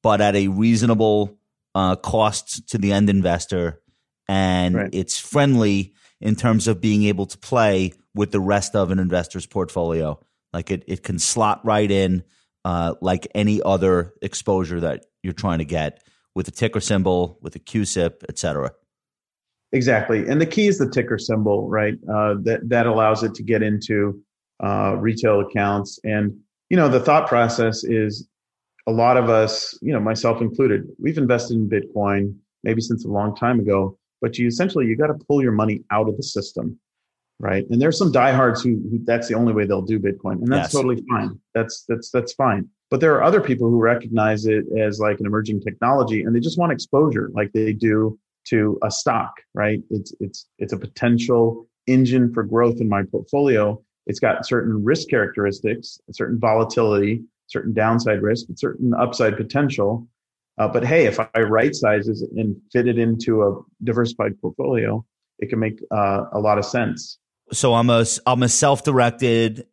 [0.02, 1.38] but at a reasonable
[1.76, 3.82] uh, costs to the end investor,
[4.30, 4.90] and right.
[4.94, 9.46] it's friendly in terms of being able to play with the rest of an investor's
[9.46, 10.18] portfolio.
[10.54, 12.24] Like it, it can slot right in
[12.66, 16.04] uh, like any other exposure that you're trying to get
[16.36, 18.72] with a ticker symbol, with a CUSIP, et cetera.
[19.72, 21.94] Exactly, and the key is the ticker symbol, right?
[22.12, 24.20] Uh, that that allows it to get into
[24.64, 26.36] uh, retail accounts, and
[26.70, 28.28] you know the thought process is
[28.88, 33.08] a lot of us, you know, myself included, we've invested in Bitcoin maybe since a
[33.08, 36.24] long time ago, but you essentially you got to pull your money out of the
[36.24, 36.80] system,
[37.39, 37.65] right?
[37.69, 40.65] And there's some diehards who, who that's the only way they'll do Bitcoin, and that's
[40.65, 40.71] Yes.
[40.73, 41.39] totally fine.
[41.54, 42.67] That's that's that's fine.
[42.91, 46.39] But there are other people who recognize it as like an emerging technology, and they
[46.39, 49.82] just want exposure, like they do to a stock, right?
[49.89, 53.82] It's it's it's a potential engine for growth in my portfolio.
[54.08, 60.08] It's got certain risk characteristics, certain volatility, certain downside risk, certain upside potential.
[60.58, 65.06] Uh, but hey, if I right sizes it and fit it into a diversified portfolio,
[65.39, 67.17] it can make uh, a lot of sense.
[67.52, 69.66] So I'm a I'm a self directed.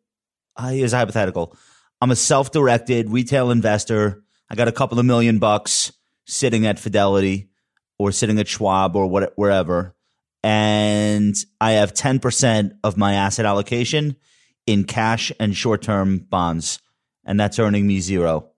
[0.55, 1.55] Uh, here's a hypothetical.
[2.01, 4.23] I'm a self directed retail investor.
[4.49, 5.91] I got a couple of million bucks
[6.25, 7.49] sitting at Fidelity
[7.99, 9.95] or sitting at Schwab or what wherever,
[10.43, 14.15] and I have ten percent of my asset allocation
[14.65, 16.79] in cash and short term bonds,
[17.25, 18.51] and that's earning me zero.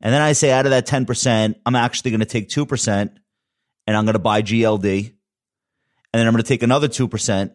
[0.00, 2.66] And then I say out of that ten percent, I'm actually going to take two
[2.66, 3.18] percent,
[3.86, 5.14] and I'm going to buy GLD, and
[6.12, 7.52] then I'm going to take another two percent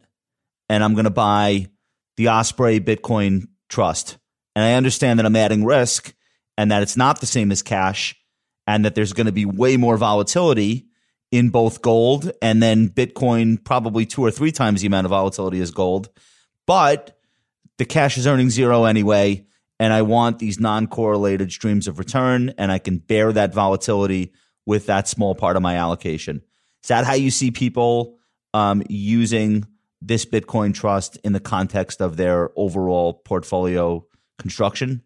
[0.72, 1.68] and I'm going to buy
[2.16, 4.18] the Osprey Bitcoin Trust.
[4.56, 6.14] And I understand that I'm adding risk
[6.58, 8.16] and that it's not the same as cash
[8.66, 10.88] and that there's going to be way more volatility
[11.30, 15.60] in both gold and then Bitcoin probably two or three times the amount of volatility
[15.60, 16.08] as gold.
[16.66, 17.20] But
[17.78, 19.46] the cash is earning zero anyway.
[19.78, 24.32] And I want these non correlated streams of return and I can bear that volatility
[24.66, 26.44] with that small part of my allocation.
[26.82, 28.20] Is that how you see people
[28.54, 29.66] um, using
[30.02, 34.06] this Bitcoin trust in the context of their overall portfolio
[34.40, 35.02] construction?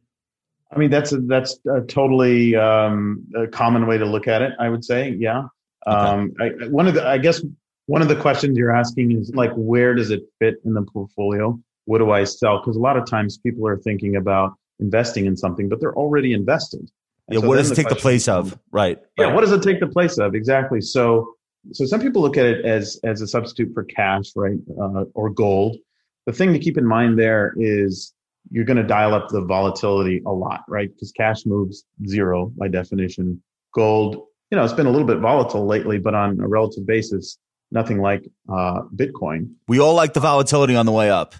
[0.71, 4.53] I mean, that's a, that's a totally um, a common way to look at it.
[4.59, 5.43] I would say, yeah.
[5.87, 7.43] Um, I, one of the, I guess,
[7.85, 11.59] one of the questions you're asking is like, where does it fit in the portfolio?
[11.85, 12.59] What do I sell?
[12.59, 16.33] Because a lot of times people are thinking about investing in something, but they're already
[16.33, 16.89] invested.
[17.27, 18.57] And Yeah, so what does it take the place of?
[18.71, 18.99] Right.
[19.17, 19.35] Yeah, right.
[19.35, 20.33] what does it take the place of?
[20.33, 20.81] Exactly.
[20.81, 21.34] So,
[21.73, 25.29] so some people look at it as as a substitute for cash, right, uh, or
[25.29, 25.77] gold.
[26.25, 28.13] The thing to keep in mind there is
[28.51, 30.89] you're going to dial up the volatility a lot, right?
[30.93, 33.41] Because cash moves zero by definition.
[33.73, 34.15] Gold,
[34.51, 37.37] you know, it's been a little bit volatile lately, but on a relative basis,
[37.71, 39.51] nothing like uh, Bitcoin.
[39.67, 41.35] we all like the volatility on the way up.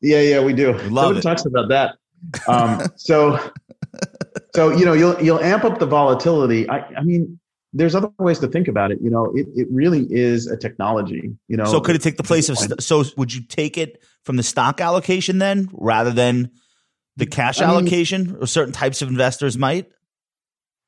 [0.00, 0.72] Yeah, yeah, we do.
[0.72, 1.22] love Nobody it.
[1.22, 1.96] talks about that.
[2.46, 3.52] Um, so,
[4.54, 6.68] so you know, you'll you'll amp up the volatility.
[6.68, 7.39] I, I mean,
[7.72, 8.98] there's other ways to think about it.
[9.00, 11.32] You know, it, it really is a technology.
[11.48, 12.58] You know, So could it take the place of?
[12.58, 16.50] St- so would you take it from the stock allocation then, rather than
[17.16, 19.90] the cash I mean- allocation, or certain types of investors might?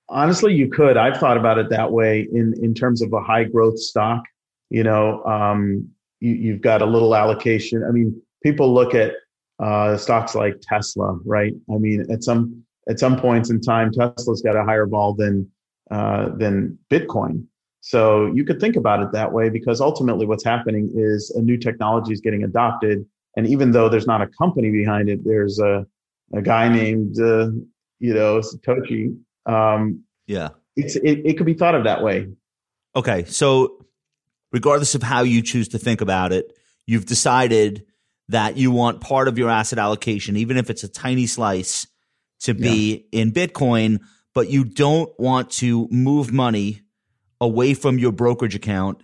[0.09, 0.97] honestly, you could.
[0.97, 4.23] I've thought about it that way in in terms of a high growth stock.
[4.71, 5.89] You know, um,
[6.21, 7.83] you, you've got a little allocation.
[7.85, 9.15] I mean, people look at
[9.59, 11.53] uh, stocks like Tesla, right?
[11.73, 15.51] I mean, at some at some points in time, Tesla's got a higher vol than
[15.93, 17.45] uh, than Bitcoin.
[17.81, 21.59] So you could think about it that way because ultimately, what's happening is a new
[21.59, 23.05] technology is getting adopted,
[23.37, 25.87] and even though there's not a company behind it, there's a
[26.35, 27.51] a guy named uh,
[27.99, 29.17] you know Satoshi.
[29.47, 30.51] Um, Yeah.
[30.77, 32.29] it's it, it could be thought of that way.
[32.95, 33.25] Okay.
[33.25, 33.85] So,
[34.53, 37.85] regardless of how you choose to think about it, you've decided
[38.29, 41.87] that you want part of your asset allocation, even if it's a tiny slice,
[42.41, 44.01] to be in Bitcoin,
[44.35, 46.81] but you don't want to move money
[47.41, 49.03] away from your brokerage account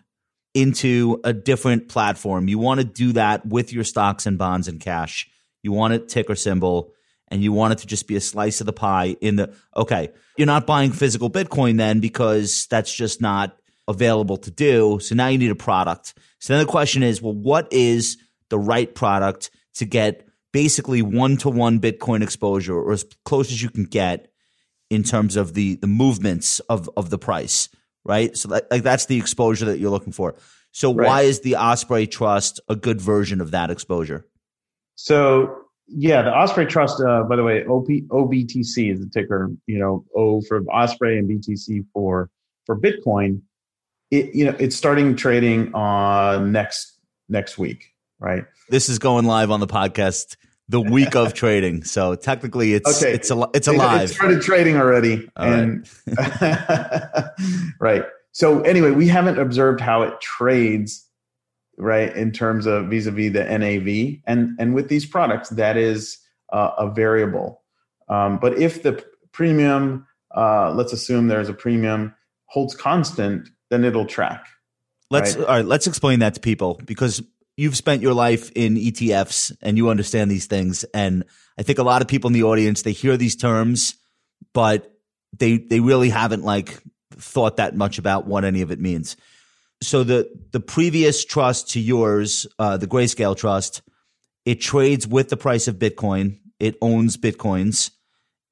[0.55, 2.49] into a different platform.
[2.49, 5.29] You want to do that with your stocks and bonds and cash.
[5.63, 6.95] You want it ticker symbol
[7.31, 10.11] and you want it to just be a slice of the pie in the okay
[10.37, 15.29] you're not buying physical bitcoin then because that's just not available to do so now
[15.29, 19.51] you need a product so then the question is well what is the right product
[19.75, 24.31] to get basically one-to-one bitcoin exposure or as close as you can get
[24.91, 27.69] in terms of the the movements of of the price
[28.05, 30.35] right so that, like that's the exposure that you're looking for
[30.73, 31.07] so Right.
[31.07, 34.27] why is the osprey trust a good version of that exposure
[34.97, 37.01] So yeah, the Osprey Trust.
[37.01, 39.51] Uh, by the way, OP, OBTC is the ticker.
[39.67, 42.29] You know, O for Osprey and BTC for
[42.67, 43.41] for Bitcoin.
[44.11, 46.99] It you know it's starting trading on next
[47.31, 48.45] next week, right?
[48.69, 50.37] this is going live on the podcast
[50.69, 51.83] the week of trading.
[51.85, 53.15] So technically, it's Okay.
[53.15, 54.11] it's a, it's It- alive.
[54.11, 55.59] It started trading already, All right.
[55.59, 55.89] and
[57.81, 58.05] right.
[58.33, 61.05] So anyway, we haven't observed how it trades,
[61.77, 66.19] right, in terms of vis-a-vis the NAV, and and with these products, that is
[66.53, 67.63] uh, a variable.
[68.09, 72.15] Um, but if the premium, uh, let's assume there's a premium,
[72.47, 74.47] holds constant, then it'll track.
[75.11, 75.47] let's right.
[75.47, 75.65] all right.
[75.65, 77.23] Let's explain that to people because
[77.59, 80.85] you've spent your life in ETFs and you understand these things.
[80.95, 81.25] And
[81.59, 83.97] I think a lot of people in the audience they hear these terms,
[84.55, 84.95] but
[85.37, 89.17] they they really haven't like thought that much about what any of it means.
[89.83, 93.83] so the the previous trust to yours, uh, the Grayscale Trust,
[94.45, 96.39] it trades with the price of Bitcoin.
[96.61, 97.91] It owns Bitcoins,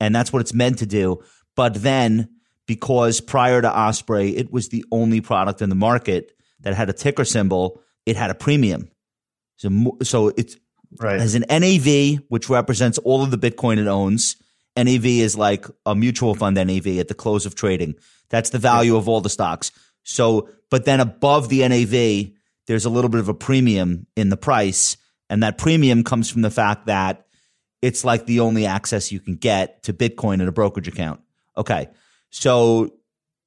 [0.01, 1.23] and that's what it's meant to do.
[1.55, 2.29] But then,
[2.67, 6.93] because prior to Osprey, it was the only product in the market that had a
[6.93, 8.89] ticker symbol, it had a premium.
[9.57, 10.57] So, so it's
[10.99, 11.21] Right.
[11.21, 14.37] as an NAV, which represents all of the Bitcoin it owns.
[14.77, 17.97] NAV is like a mutual fund NAV at the close of trading.
[18.29, 19.73] That's the value of all the stocks.
[20.05, 22.33] So, but then above the NAV,
[22.67, 24.97] there's a little bit of a premium in the price.
[25.29, 27.27] And that premium comes from the fact that
[27.83, 31.21] it's like the only access you can get to Bitcoin in a brokerage account.
[31.57, 31.89] Okay.
[32.31, 32.95] So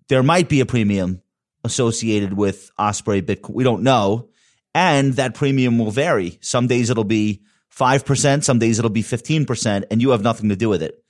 [0.08, 1.22] there might be a premium
[1.63, 3.54] associated with Osprey Bitcoin.
[3.54, 4.30] We don't know.
[4.75, 6.38] And that premium will vary.
[6.41, 7.41] Some days it'll be
[7.75, 11.03] 5%, some days it'll be 15%, and you have nothing to do with it.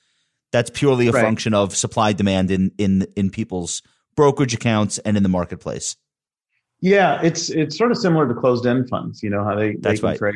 [0.52, 1.24] That's purely a Right.
[1.24, 3.82] function of supply demand in, in, in people's
[4.16, 5.96] brokerage accounts and in the marketplace.
[6.82, 9.22] Yeah, it's it's sort of similar to closed end funds.
[9.22, 10.18] You know how they, they That's can right.
[10.18, 10.36] trade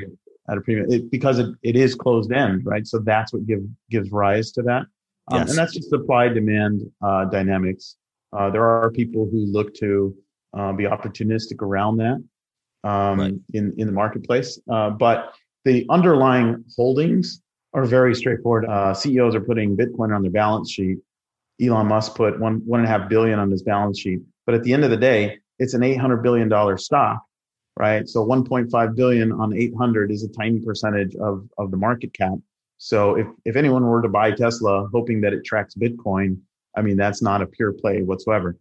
[0.49, 2.86] at a premium it, because it, it is closed end, right?
[2.86, 4.83] So that's what give gives rise to that,
[5.31, 5.49] um, Yes.
[5.49, 7.95] and that's just supply demand uh, dynamics.
[8.33, 10.13] Uh, there are people who look to
[10.53, 12.21] uh, be opportunistic around that
[12.84, 13.34] um, Right.
[13.54, 15.34] in in the marketplace, uh, but
[15.65, 17.41] the underlying holdings
[17.74, 18.65] are very straightforward.
[18.65, 20.98] Uh, CEOs are putting Bitcoin on their balance sheet.
[21.62, 24.63] Elon Musk put one one and a half billion on his balance sheet, but at
[24.63, 27.24] the end of the day, it's an eight hundred billion dollar stock,
[27.80, 28.08] right?
[28.08, 31.78] So one point five billion on eight hundred is a tiny percentage of of the
[31.78, 32.38] market cap.
[32.80, 36.39] So if if anyone were to buy Tesla hoping that it tracks Bitcoin,
[36.76, 38.58] I mean that's not a pure play whatsoever.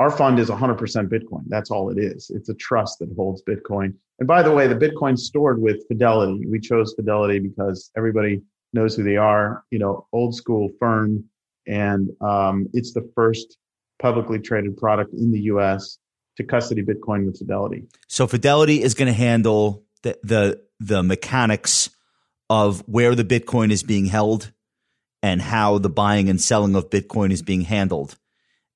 [0.00, 1.44] Our fund is 100% Bitcoin.
[1.48, 2.30] That's all it is.
[2.34, 3.92] It's a trust that holds Bitcoin.
[4.18, 6.46] And by the way, the Bitcoin's stored with Fidelity.
[6.48, 8.40] We chose Fidelity because everybody
[8.72, 9.62] knows who they are.
[9.70, 11.24] You know, old school firm,
[11.66, 13.58] and um, it's the first
[14.00, 15.98] publicly traded product in the U.S.
[16.38, 17.84] to custody Bitcoin with Fidelity.
[18.08, 21.90] So Fidelity is going to handle the, the the mechanics
[22.48, 24.50] of where the Bitcoin is being held
[25.22, 28.16] and how the buying and selling of Bitcoin is being handled.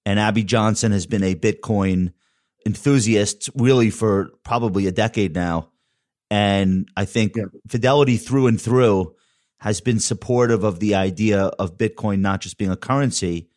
[0.06, 2.12] And Abby Johnson has been a Bitcoin
[2.66, 5.70] enthusiast really for probably a decade now.
[6.30, 7.44] And I think Yeah.
[7.68, 9.14] Fidelity through and through
[9.58, 13.48] has been supportive of the idea of Bitcoin not just being a currency,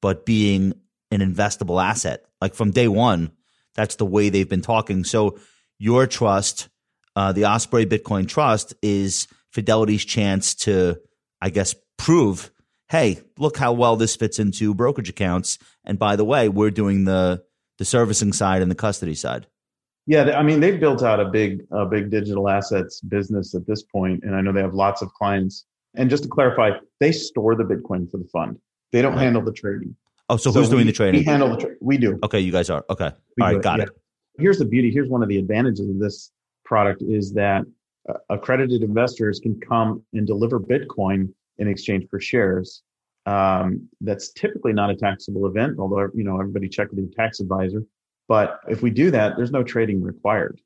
[0.00, 0.74] but being
[1.10, 2.24] an investable asset.
[2.40, 3.32] Like from day one,
[3.74, 5.04] that's the way they've been talking.
[5.04, 5.38] So
[5.78, 6.68] your trust,
[7.16, 11.00] uh, the Osprey Bitcoin Trust, is Fidelity's chance to,
[11.40, 12.50] I guess, prove,
[12.90, 15.58] hey, look how well this fits into brokerage accounts.
[15.84, 17.42] And by the way, we're doing the
[17.78, 19.46] the servicing side and the custody side.
[20.06, 23.82] Yeah, I mean they've built out a big, a big digital assets business at this
[23.82, 25.64] point, and I know they have lots of clients.
[25.94, 28.58] And just to clarify, they store the Bitcoin for the fund.
[28.92, 29.22] They don't Right.
[29.22, 29.96] handle the trading.
[30.28, 31.20] Oh, so, who's doing the trading?
[31.20, 31.78] We handle the trading.
[31.80, 32.18] We do.
[32.22, 32.84] okay, you guys are.
[32.88, 33.10] Okay.
[33.36, 33.84] We All right, got yeah.
[33.86, 33.90] it.
[34.38, 34.90] Here's the beauty.
[34.92, 36.30] Here's one of the advantages of this
[36.64, 37.64] product is that
[38.08, 42.82] uh, accredited investors can come and deliver Bitcoin in exchange for shares.
[43.26, 47.38] Um, that's typically not a taxable event, although you know everybody check with your tax
[47.38, 47.84] advisor.
[48.28, 50.60] But if we do that, there's no trading required,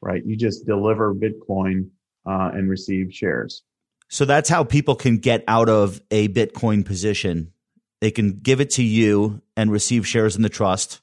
[0.00, 0.24] right?
[0.24, 1.90] You just deliver Bitcoin
[2.26, 3.62] uh, and receive shares.
[4.08, 7.52] So that's how people can get out of a Bitcoin position.
[8.00, 11.00] They can give it to you and receive shares in the trust,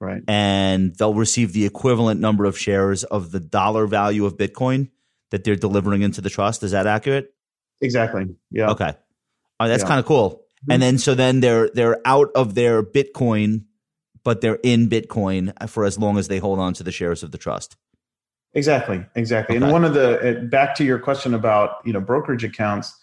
[0.00, 0.22] Right.
[0.28, 4.90] and they'll receive the equivalent number of shares of the dollar value of Bitcoin
[5.30, 6.62] that they're delivering into the trust.
[6.62, 7.32] Is that accurate?
[7.80, 8.26] Exactly.
[8.50, 8.70] Yeah.
[8.70, 8.94] Okay.
[9.60, 9.88] Right, that's Yeah.
[9.88, 10.44] kind of cool.
[10.70, 13.64] And then so then they're they're out of their Bitcoin,
[14.24, 17.30] but they're in Bitcoin for as long as they hold on to the shares of
[17.30, 17.76] the trust.
[18.54, 19.56] Exactly, exactly.
[19.56, 19.64] Okay.
[19.64, 22.96] And one of the uh, back to your question about you know brokerage accounts,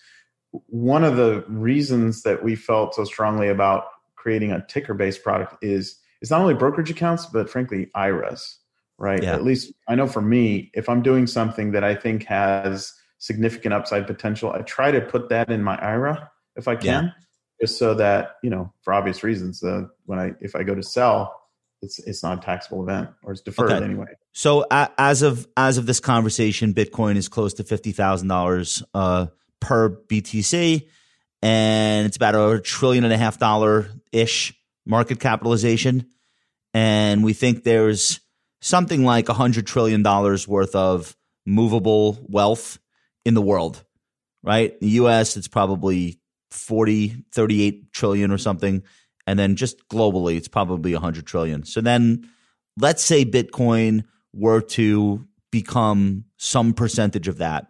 [0.68, 3.86] one of the reasons that we felt so strongly about
[4.16, 8.58] creating a ticker based product is it's not only brokerage accounts but frankly IRAs,
[8.98, 9.24] right?
[9.24, 9.34] Yeah.
[9.36, 12.94] At least I know for me, if I'm doing something that I think has
[13.26, 17.14] significant upside potential, I try to put that in my IRA if I can,
[17.60, 20.84] just so that you know for obvious reasons, uh, when I if I go to
[20.84, 21.42] sell,
[21.82, 23.84] it's it's not a taxable event or it's deferred Okay.
[23.84, 24.08] anyway.
[24.34, 28.84] So a as of as of this conversation, Bitcoin is close to fifty thousand dollars
[28.94, 29.28] uh,
[29.60, 30.88] per BTC,
[31.42, 34.54] and it's about a trillion and a half dollar ish
[34.86, 36.08] market capitalization.
[36.74, 38.20] And we think there's
[38.62, 42.80] something like a hundred trillion dollars worth of movable wealth
[43.26, 43.84] in the world,
[44.44, 44.80] right?
[44.80, 46.20] The US, it's probably
[46.52, 48.84] 40, 38 trillion or something.
[49.28, 51.64] And then just globally, it's probably 100 trillion.
[51.64, 52.30] So then
[52.80, 57.68] let's say Bitcoin were to become some percentage of that,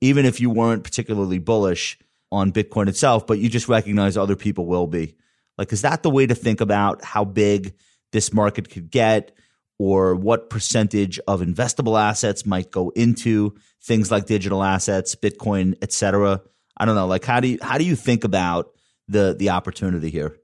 [0.00, 1.98] even if you weren't particularly bullish
[2.32, 5.16] on Bitcoin itself, but you just recognize other people will be.
[5.58, 7.74] Like, is that the way to think about how big
[8.12, 9.32] this market could get?
[9.80, 15.90] Or what percentage of investable assets might go into things like digital assets, Bitcoin, et
[15.90, 16.42] cetera?
[16.76, 17.06] I don't know.
[17.06, 18.72] Like, how do you how do you think about
[19.08, 20.36] the the opportunity here?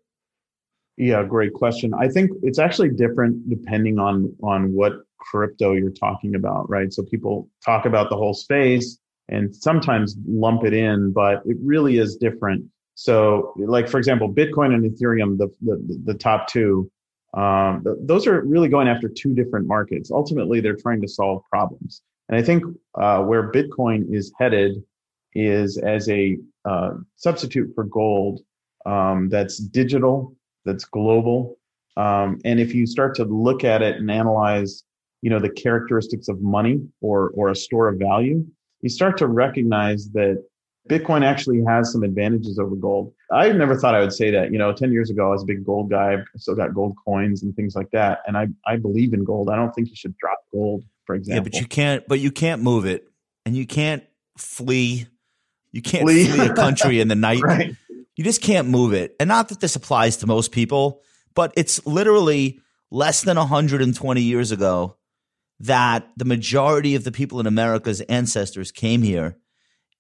[0.97, 1.93] Yeah, great question.
[1.93, 6.91] I think it's actually different depending on on what crypto you're talking about, right?
[6.91, 11.99] So people talk about the whole space and sometimes lump it in, but it really
[11.99, 12.65] is different.
[12.95, 16.91] So, like for example, Bitcoin and Ethereum, the the, the top two,
[17.37, 20.11] um, th- those are really going after two different markets.
[20.11, 22.03] Ultimately, they're trying to solve problems.
[22.29, 22.65] And I think
[22.95, 24.83] uh, where Bitcoin is headed
[25.35, 28.41] is as a uh, substitute for gold
[28.87, 30.35] um, that's digital,
[30.65, 31.59] that's global.
[31.97, 34.85] Um, and if you start to look at it and analyze,
[35.23, 38.45] you know, the characteristics of money or or a store of value,
[38.81, 40.43] you start to recognize that
[40.89, 43.13] Bitcoin actually has some advantages over gold.
[43.33, 44.53] I never thought I would say that.
[44.53, 46.15] You know, 10 years ago, I was a big gold guy.
[46.15, 48.21] I still got gold coins and things like that.
[48.27, 49.51] And I, I believe in gold.
[49.51, 51.37] I don't think you should drop gold, for example.
[51.37, 53.09] Yeah, but you can't, but you can't move it
[53.45, 54.05] and you can't
[54.39, 55.07] flee.
[55.73, 57.43] You can't flee, flee a country in the night.
[57.43, 57.75] right.
[58.17, 59.15] You just can't move it.
[59.21, 61.03] And not that this applies to most people,
[61.35, 62.61] but it's literally
[62.91, 64.97] less than 120 years ago
[65.61, 69.37] that the majority of the people in America's ancestors came here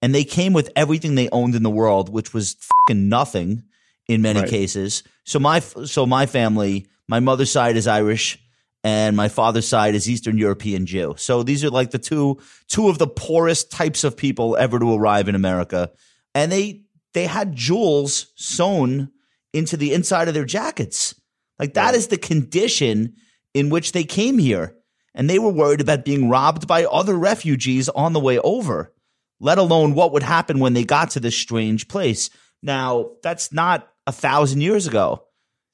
[0.02, 3.64] and they came with everything they owned in the world, which was fucking nothing
[4.08, 4.48] in many right.
[4.48, 5.02] cases.
[5.24, 8.38] So my so my family, my mother's side is Irish,
[8.84, 11.14] and my father's side is Eastern European Jew.
[11.18, 12.38] So these are like the two
[12.68, 15.90] two of the poorest types of people ever to arrive in America,
[16.34, 16.82] and they
[17.14, 19.10] they had jewels sewn
[19.52, 21.14] into the inside of their jackets.
[21.58, 23.14] Like that is the condition
[23.54, 24.76] in which they came here.
[25.14, 28.92] And they were worried about being robbed by other refugees on the way over
[29.40, 32.30] let alone what would happen when they got to this strange place.
[32.62, 35.24] Now, that's not a thousand years ago.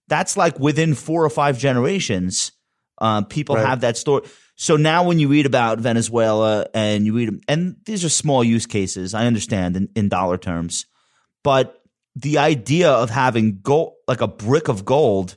[0.09, 2.53] That's like within four or five generations.
[2.99, 3.67] Uh, people right.
[3.67, 4.27] have that story.
[4.57, 8.67] So now when you read about Venezuela and you read, and these are small use
[8.67, 10.87] cases, I understand in, in dollar terms,
[11.43, 11.83] but
[12.15, 15.37] the idea of having gold, like a brick of gold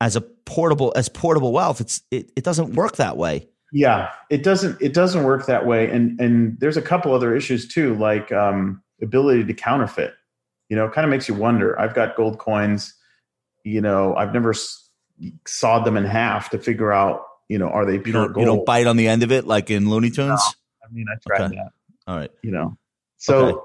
[0.00, 3.48] as a portable, as portable wealth, it's, it, it doesn't work that way.
[3.76, 7.68] Yeah, it doesn't it doesn't work that way, and and there's a couple other issues
[7.68, 10.14] too, like um, ability to counterfeit.
[10.70, 11.78] You know, it kind of makes you wonder.
[11.78, 12.94] I've got gold coins.
[13.64, 14.54] You know, I've never
[15.46, 17.20] sawed them in half to figure out.
[17.50, 18.38] You know, are they pure you don't, gold?
[18.38, 20.40] You don't bite on the end of it like in Looney Tunes.
[20.40, 20.86] No.
[20.88, 21.56] I mean, I tried okay.
[21.56, 21.72] that.
[22.06, 22.30] All right.
[22.42, 22.78] You know,
[23.18, 23.58] so okay.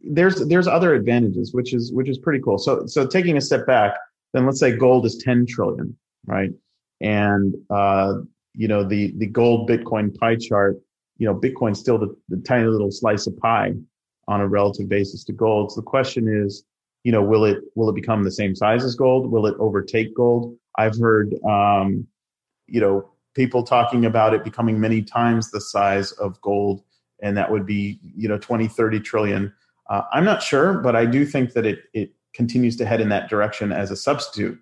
[0.00, 2.58] there's there's other advantages, which is which is pretty cool.
[2.58, 3.94] So so taking a step back,
[4.32, 5.96] then let's say gold is 10 trillion,
[6.26, 6.50] right?
[7.00, 8.14] And uh,
[8.54, 10.80] you know the the gold Bitcoin pie chart,
[11.18, 13.72] you know Bitcoin's still the, the tiny little slice of pie
[14.28, 15.72] on a relative basis to gold.
[15.72, 16.64] So the question is,
[17.04, 19.30] you know, will it will it become the same size as gold?
[19.30, 20.56] Will it overtake gold?
[20.78, 22.06] I've heard, um,
[22.66, 26.82] you know, people talking about it becoming many times the size of gold,
[27.22, 29.52] and that would be, you know, 20, 30 trillion.
[29.90, 33.08] Uh, I'm not sure, but I do think that it it continues to head in
[33.10, 34.58] that direction as a substitute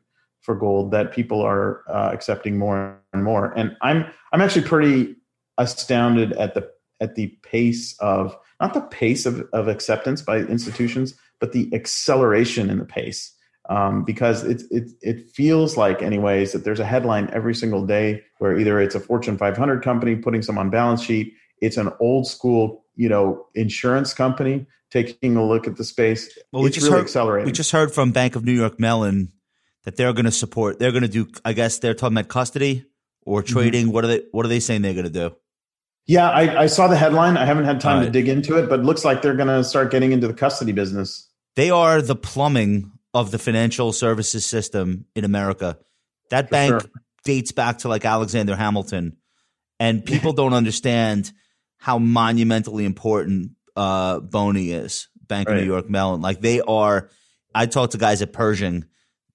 [0.50, 3.52] for gold that people are uh, accepting more and more.
[3.56, 5.14] And I'm I'm actually pretty
[5.58, 6.68] astounded at the
[7.00, 12.68] at the pace of not the pace of, of acceptance by institutions, but the acceleration
[12.68, 13.32] in the pace.
[13.68, 18.24] Um, because it, it it feels like, anyways, that there's a headline every single day
[18.38, 22.26] where either it's a Fortune 500 company putting some on balance sheet, it's an old
[22.26, 26.36] school, you know, insurance company taking a look at the space.
[26.50, 27.46] Well, we it's just really heard, accelerating.
[27.46, 29.30] We just heard from Bank of New York Mellon
[29.84, 30.78] that they're going to support.
[30.78, 31.28] They're going to do.
[31.44, 32.86] I guess they're talking about custody
[33.22, 33.52] or mm-hmm.
[33.52, 33.86] trading.
[33.86, 33.94] Mm-hmm.
[33.94, 34.22] What are they?
[34.32, 35.36] What are they saying they're going to do?
[36.06, 37.36] Yeah, I, I, saw the headline.
[37.36, 38.06] I haven't had time right.
[38.06, 40.34] to dig into it, but it looks like they're going to start getting into the
[40.34, 41.28] custody business.
[41.54, 45.78] They are the plumbing of the financial services system in America.
[46.30, 46.90] That For bank sure.
[47.24, 49.18] dates back to like Alexander Hamilton,
[49.78, 51.30] and people don't understand
[51.76, 55.08] how monumentally important uh, BNY is.
[55.28, 55.58] Bank right.
[55.58, 56.20] of New York Mellon.
[56.20, 57.08] Like they are.
[57.54, 58.84] I talked to guys at Pershing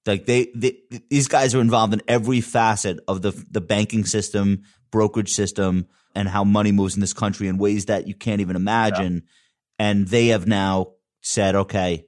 [0.05, 0.77] like they, they,
[1.09, 6.27] these guys are involved in every facet of the the banking system, brokerage system, and
[6.27, 9.13] how money moves in this country in ways that you can't even imagine.
[9.15, 9.87] Yeah.
[9.87, 12.05] And they have now said, okay,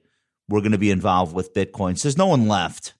[0.48, 1.98] we're going to be involved with Bitcoin.
[1.98, 2.94] So there's no one left.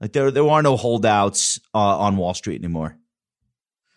[0.00, 2.96] Like there, there are no holdouts uh, on Wall Street anymore.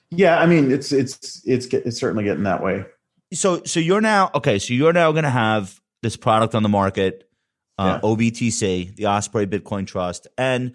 [0.10, 2.86] Yeah, I mean, it's it's it's it's certainly getting that way.
[3.34, 4.60] So so you're now okay.
[4.60, 7.30] So you're now going to have this product on the market
[7.78, 8.10] uh, yeah.
[8.10, 10.28] OBTC, the Osprey Bitcoin Trust.
[10.38, 10.74] And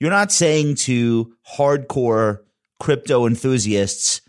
[0.00, 2.40] you're not saying to hardcore
[2.80, 4.20] crypto enthusiasts,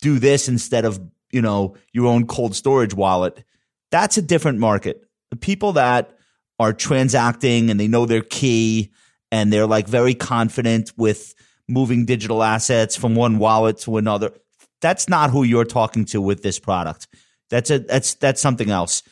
[0.00, 1.00] do this instead of,
[1.30, 3.44] you know, your own cold storage wallet.
[3.90, 5.04] That's a different market.
[5.30, 6.16] The people that
[6.58, 8.90] are transacting and they know their key
[9.30, 11.34] and they're like very confident with
[11.68, 14.32] moving digital assets from one wallet to another.
[14.80, 17.08] That's not who you're talking to with this product.
[17.50, 19.02] That's a that's that's something else.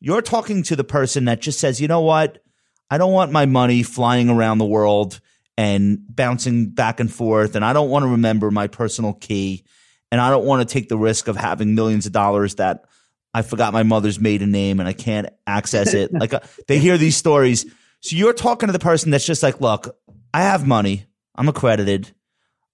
[0.00, 2.42] You're talking to the person that just says, "You know what?
[2.90, 5.20] I don't want my money flying around the world
[5.56, 9.64] and bouncing back and forth and I don't want to remember my personal key
[10.10, 12.84] and I don't want to take the risk of having millions of dollars that
[13.32, 16.12] I forgot my mother's maiden name and I can't access it.
[16.12, 17.64] like uh, they hear these stories.
[18.00, 19.96] So you're talking to the person that's just like, look,
[20.34, 21.06] I have money.
[21.36, 22.10] I'm accredited.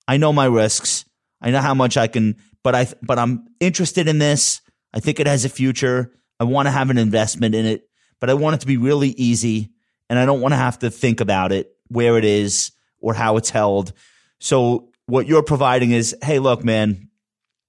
[0.09, 1.05] I know my risks.
[1.43, 4.63] I know how much I can, but I, but I'm interested in this.
[4.95, 6.13] I think it has a future.
[6.39, 7.89] I want to have an investment in it,
[8.21, 9.71] but I want it to be really easy
[10.09, 13.37] and I don't want to have to think about it, where it is or how
[13.37, 13.93] it's held.
[14.39, 17.11] So what you're providing is, hey, look, man,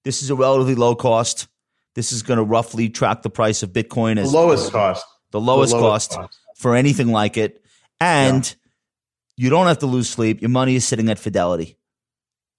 [0.04, 1.48] this is a relatively low cost.
[1.94, 5.40] This is going to roughly track the price of Bitcoin as the lowest cost, the
[5.40, 7.64] lowest, the lowest cost, cost, for anything like it.
[8.00, 8.46] And
[9.36, 9.44] yeah.
[9.44, 10.40] you don't have to lose sleep.
[10.40, 11.76] Your money is sitting at Fidelity.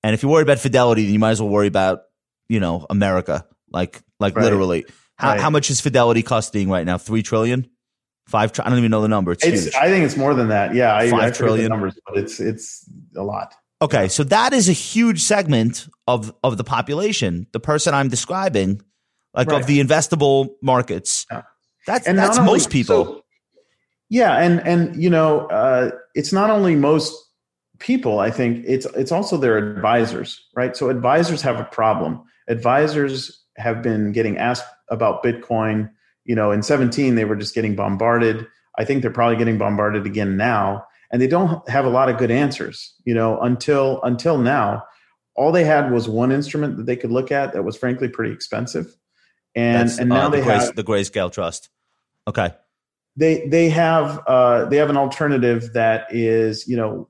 [0.04, 2.02] And if you're worried about Fidelity, then you might as well worry about,
[2.50, 3.46] you know, America.
[3.72, 4.44] Like, like right.
[4.44, 4.86] literally.
[5.20, 5.42] How, right.
[5.42, 6.98] how much is Fidelity costing right now?
[6.98, 7.70] Three trillion?
[8.28, 8.58] Five?
[8.58, 9.34] I don't even know the number.
[9.34, 10.74] It's, it's I think it's more than that.
[10.74, 13.54] Yeah, I, five I trillion numbers, but it's it's a lot.
[13.82, 17.48] Okay, so that is a huge segment of of the population.
[17.52, 18.82] The person I'm describing,
[19.34, 19.60] like right.
[19.60, 21.26] of the investable markets.
[21.30, 21.42] Yeah.
[21.86, 23.06] That's and that's only, most people.
[23.06, 23.24] So,
[24.10, 27.14] yeah, and and you know, uh, it's not only most
[27.80, 28.20] people.
[28.20, 30.78] I think it's it's also their advisors, right?
[30.78, 32.24] So advisors have a problem.
[32.48, 35.90] Advisors have been getting asked about Bitcoin
[36.30, 38.46] you know, in 17, they were just getting bombarded.
[38.78, 40.86] I think they're probably getting bombarded again now.
[41.12, 44.84] And they don't have a lot of good answers, you know, until until now.
[45.36, 48.32] All they had was one instrument that they could look at that was frankly pretty
[48.32, 48.96] expensive.
[49.56, 51.70] And That's, and now uh, the they have the Grayscale Trust.
[52.28, 52.54] Okay.
[53.16, 57.10] They they have uh, they have an alternative that is, you know,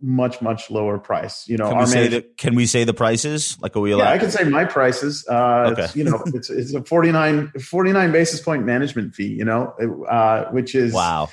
[0.00, 1.48] much much lower price.
[1.48, 3.58] You know, can we say the can we say the prices?
[3.60, 4.04] Like are we allowed?
[4.04, 5.26] Yeah, I can say my prices.
[5.28, 5.84] Uh, okay.
[5.84, 9.28] It's, you know, it's it's a 49, 49 basis point management fee.
[9.28, 9.74] You know,
[10.08, 11.28] uh, which is wow.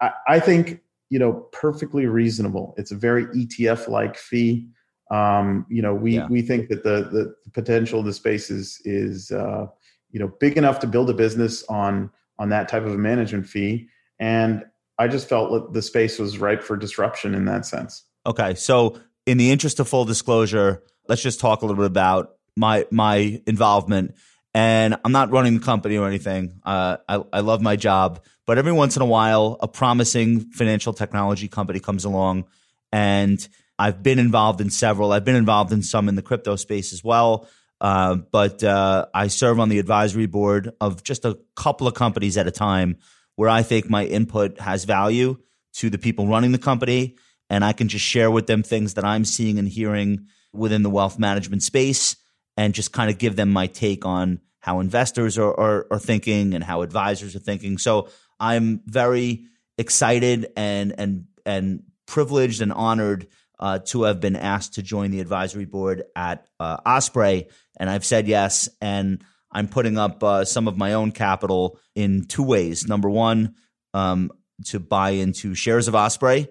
[0.00, 2.74] I, I, think you know perfectly reasonable.
[2.76, 4.68] It's a very ETF like fee.
[5.10, 6.26] Um, you know, we yeah.
[6.28, 9.66] we think that the the potential of the space is is uh,
[10.10, 13.46] you know big enough to build a business on on that type of a management
[13.46, 14.64] fee and
[14.98, 18.04] I just felt that the space was ripe for disruption in that sense.
[18.26, 22.36] Okay, so in the interest of full disclosure, let's just talk a little bit about
[22.56, 24.14] my my involvement.
[24.54, 26.60] And I'm not running the company or anything.
[26.62, 30.92] Uh, I, I love my job, but every once in a while, a promising financial
[30.92, 32.44] technology company comes along,
[32.92, 33.46] and
[33.78, 35.12] I've been involved in several.
[35.12, 37.48] I've been involved in some in the crypto space as well.
[37.80, 42.36] Uh, but uh, I serve on the advisory board of just a couple of companies
[42.36, 42.98] at a time
[43.42, 45.36] where I think my input has value
[45.72, 47.16] to the people running the company.
[47.50, 50.90] And I can just share with them things that I'm seeing and hearing within the
[50.90, 52.14] wealth management space
[52.56, 56.54] and just kind of give them my take on how investors are, are, are thinking
[56.54, 57.78] and how advisors are thinking.
[57.78, 63.26] So I'm very excited and, and, and privileged and honored
[63.58, 67.48] uh, to have been asked to join the advisory board at uh, Osprey.
[67.76, 68.68] And I've said yes.
[68.80, 72.88] And I'm putting up uh, some of my own capital in two ways.
[72.88, 73.54] Number one,
[73.94, 74.30] um,
[74.66, 76.48] to buy into shares of Osprey,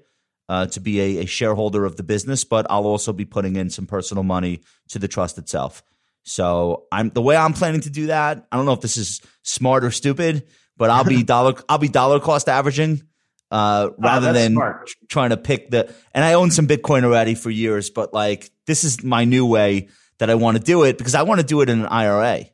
[0.50, 3.70] uh, to be a, a, shareholder of the business, but I'll also be putting in
[3.70, 5.82] some personal money to the trust itself.
[6.24, 8.46] So I'm the way I'm planning to do that.
[8.52, 10.48] I don't know if this is smart or stupid,
[10.78, 13.02] but I'll be dollar I'll be dollar cost averaging
[13.50, 14.90] uh, oh, rather oh, than smart.
[15.10, 15.94] trying to pick the.
[16.14, 19.90] And I own some Bitcoin already for years, but like this is my new way
[20.20, 22.46] that I want to do it because I want to do it in an IRA.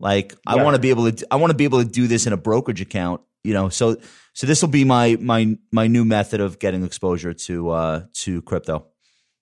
[0.00, 0.54] Like yeah.
[0.54, 2.32] I want to be able to I want to be able to do this in
[2.32, 3.68] a brokerage account, you know.
[3.68, 3.96] So
[4.32, 8.42] so this will be my my my new method of getting exposure to uh to
[8.42, 8.86] crypto.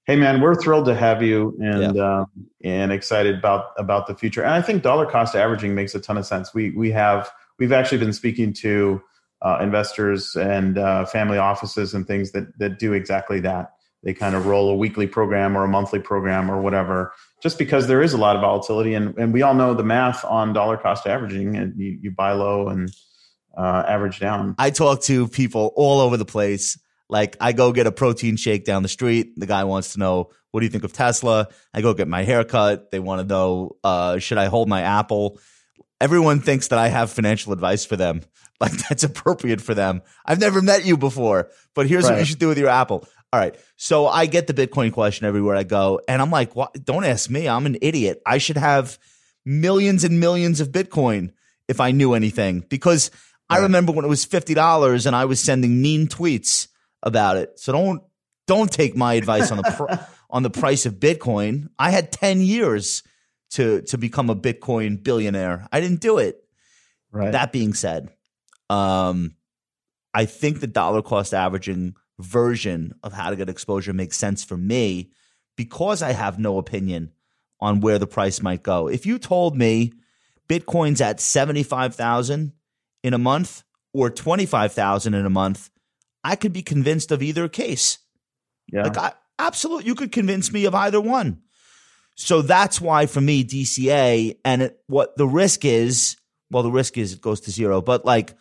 [0.07, 2.21] Hey man, we're thrilled to have you and yeah.
[2.21, 2.27] um,
[2.63, 4.43] and excited about about the future.
[4.43, 6.55] And I think dollar cost averaging makes a ton of sense.
[6.55, 9.03] We we have we've actually been speaking to
[9.43, 13.73] uh, investors and uh, family offices and things that that do exactly that.
[14.05, 17.13] They kind of roll a weekly program or a monthly program or whatever
[17.47, 20.25] just because there is a lot of volatility and, and we all know the math
[20.25, 22.91] on dollar cost averaging and you, you buy low and
[23.57, 24.57] uh, average down.
[24.59, 26.77] I talk to people all over the place.
[27.09, 29.39] Like I go get a protein shake down the street.
[29.39, 31.47] The guy wants to know, what do you think of Tesla?
[31.73, 32.91] I go get my haircut.
[32.91, 35.39] They want to know, uh, should I hold my Apple?
[36.01, 38.23] Everyone thinks that I have financial advice for them.
[38.59, 40.01] Like that's appropriate for them.
[40.25, 42.13] I've never met you before, but here's right.
[42.13, 43.07] what you should do with your Apple.
[43.33, 43.55] All right.
[43.77, 46.01] So I get the Bitcoin question everywhere I go.
[46.09, 46.85] And I'm like, what?
[46.85, 47.49] don't ask me.
[47.49, 48.23] I'm an idiot.
[48.25, 48.99] I should have
[49.45, 51.33] millions and millions of Bitcoin
[51.69, 53.11] if I knew anything because
[53.51, 56.69] I remember when it was $50 and I was sending mean tweets
[57.03, 57.59] about it.
[57.59, 58.03] So don't
[58.47, 61.69] Don't take my advice on the pr- on the price of Bitcoin.
[61.79, 63.03] I had 10 years
[63.51, 65.67] to to become a Bitcoin billionaire.
[65.73, 66.43] I didn't do it.
[67.11, 67.33] Right.
[67.33, 68.11] That being said,
[68.71, 69.35] um,
[70.15, 74.57] I think the dollar cost averaging version of how to get exposure makes sense for
[74.57, 75.11] me
[75.57, 77.13] because I have no opinion
[77.61, 78.89] on where the price might go.
[78.89, 79.93] If you told me
[80.49, 82.53] Bitcoin's at 75,000
[83.03, 83.63] in a month
[83.93, 85.71] or 25,000 in a month,
[86.23, 87.99] I could be convinced of either case.
[88.73, 88.83] yeah.
[88.83, 91.43] Like, I, absolutely, you could convince me of either one.
[92.17, 96.17] So that's why for me, DCA and it, what the risk is,
[96.51, 98.35] well, the risk is it goes to zero, but like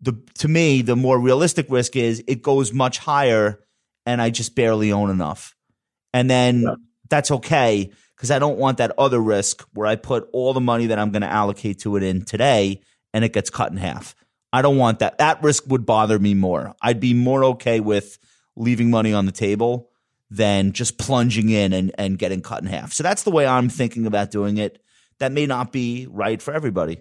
[0.00, 3.60] the, to me, the more realistic risk is it goes much higher
[4.04, 5.56] and I just barely own enough.
[6.12, 6.74] And then Yeah.
[7.08, 10.86] that's okay because I don't want that other risk where I put all the money
[10.86, 12.80] that I'm going to allocate to it in today
[13.12, 14.14] and it gets cut in half.
[14.52, 15.18] I don't want that.
[15.18, 16.74] That risk would bother me more.
[16.80, 18.18] I'd be more okay with
[18.54, 19.90] leaving money on the table
[20.30, 22.92] than just plunging in and, and getting cut in half.
[22.92, 24.82] So that's the way I'm thinking about doing it.
[25.18, 26.98] That may not be right for everybody.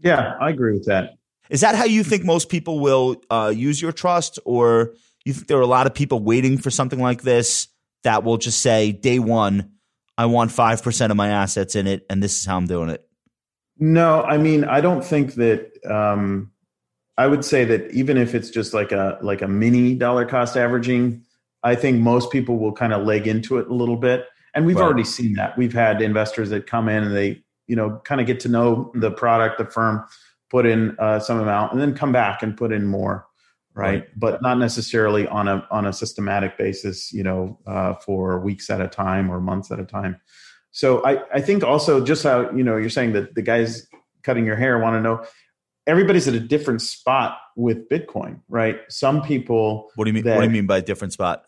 [0.00, 1.14] yeah, I agree with that.
[1.50, 5.46] Is that how you think most people will uh, use your trust, or you think
[5.46, 7.68] there are a lot of people waiting for something like this
[8.02, 9.70] that will just say, "Day one,
[10.16, 12.88] I want five percent of my assets in it, and this is how I'm doing
[12.90, 13.06] it."
[13.78, 15.70] No, I mean, I don't think that.
[15.88, 16.50] Um,
[17.16, 20.56] I would say that even if it's just like a like a mini dollar cost
[20.56, 21.22] averaging,
[21.62, 24.76] I think most people will kind of leg into it a little bit, and we've
[24.76, 24.82] Right.
[24.84, 25.56] already seen that.
[25.56, 28.90] We've had investors that come in and they, you know, kind of get to know
[28.96, 30.04] the product, the firm,
[30.54, 33.26] put in uh, some amount, and then come back and put in more,
[33.74, 33.86] right?
[34.02, 34.04] Right.
[34.16, 38.80] But not necessarily on a on a systematic basis, you know, uh, for weeks at
[38.80, 40.20] a time or months at a time.
[40.70, 43.88] So I, I think also just how you know you're saying that the guys
[44.22, 45.24] cutting your hair want to know
[45.88, 48.78] everybody's at a different spot with Bitcoin, right?
[48.88, 50.24] Some people What do you mean?
[50.24, 51.44] that- what do you mean by different spot?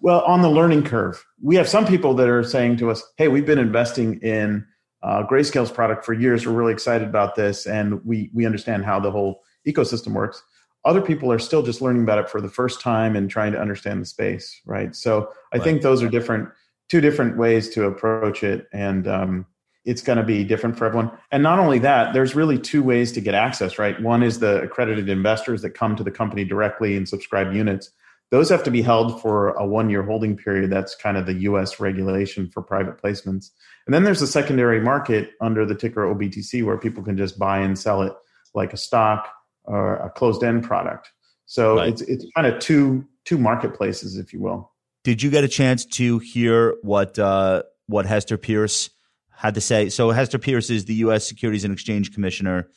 [0.00, 1.24] well on the learning curve.
[1.40, 4.66] We have some people that are saying to us, "Hey, we've been investing in
[5.02, 6.46] uh, Grayscale's product for years.
[6.46, 10.42] We're really excited about this, and we we understand how the whole ecosystem works."
[10.84, 13.60] Other people are still just learning about it for the first time and trying to
[13.60, 14.96] understand the space, right?
[14.96, 15.64] So I Right.
[15.64, 16.48] think those are different,
[16.88, 19.46] two different ways to approach it, and um,
[19.84, 21.12] it's going to be different for everyone.
[21.30, 24.00] And not only that, there's really two ways to get access, right?
[24.02, 27.90] One is the accredited investors that come to the company directly and subscribe units
[28.32, 30.70] those have to be held for a one year holding period.
[30.70, 33.50] That's kind of the US regulation for private placements.
[33.86, 37.58] And then there's a secondary market under the ticker OBTC where people can just buy
[37.60, 38.12] and sell it
[38.54, 39.28] like a stock
[39.64, 41.10] or a closed end product.
[41.46, 41.88] So Right.
[41.88, 44.72] it's it's kind of two two marketplaces, if you will.
[45.04, 48.90] Did you get a chance to hear what uh, what Hester Peirce
[49.30, 49.88] had to say?
[49.88, 51.26] So Hester Peirce is the U.S.
[51.26, 52.68] Securities and Exchange Commissioner,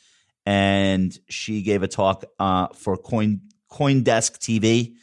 [0.46, 3.42] and she gave a talk uh, for Coin
[3.72, 4.94] CoinDesk TV,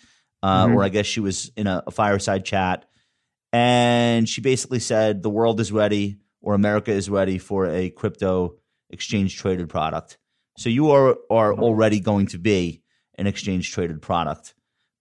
[0.43, 0.75] uh, Mhm.
[0.77, 2.87] or I guess she was in a, a fireside chat,
[3.53, 8.57] and she basically said the world is ready, or America is ready for a crypto
[8.91, 10.19] exchange traded product.
[10.59, 11.63] So you are are mm-hmm.
[11.63, 12.83] already going to be
[13.17, 14.55] an exchange traded product,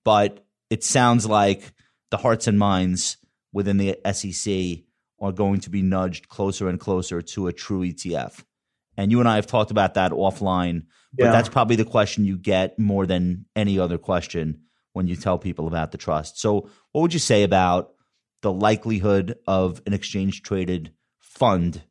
[0.04, 1.74] but it sounds like
[2.10, 3.18] the hearts and minds
[3.54, 4.84] within the SEC
[5.20, 8.44] are going to be nudged closer and closer to a true ETF.
[8.98, 10.84] And you and I have talked about that offline,
[11.14, 11.32] but Yeah.
[11.32, 14.62] that's probably the question you get more than any other question
[14.94, 16.40] when you tell people about the trust.
[16.40, 17.92] So, what would you say about
[18.42, 21.84] the likelihood of an exchange traded fund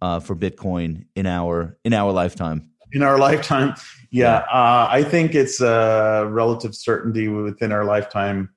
[0.00, 2.72] uh, for Bitcoin in our in our lifetime?
[2.92, 3.74] in our lifetime.
[4.10, 8.50] Yeah, uh, I think it's a relative certainty within our lifetime,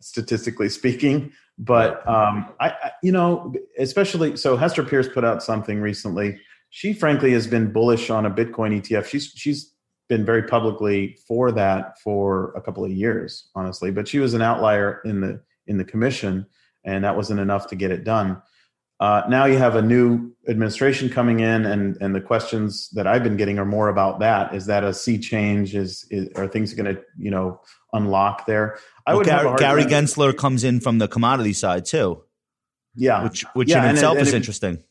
[0.00, 1.32] statistically speaking.
[1.58, 6.40] But um, I, I, you know, especially so, Hester Peirce put out something recently.
[6.70, 9.04] She frankly has been bullish on a Bitcoin ETF.
[9.04, 9.72] She's she's
[10.08, 13.90] been very publicly for that for a couple of years, honestly.
[13.90, 16.46] But she was an outlier in the in the commission,
[16.84, 18.40] and that wasn't enough to get it done.
[19.00, 23.24] Uh, now you have a new administration coming in, and and the questions that I've
[23.24, 24.54] been getting are more about that.
[24.54, 25.74] Is that a sea change?
[25.74, 27.60] Is, is are things going to you know
[27.92, 28.78] unlock there?
[29.06, 32.22] I Well, would Gary, Gary Gensler comes in from the commodity side too,
[32.94, 34.82] yeah, which which Yeah, in and itself is it- interesting.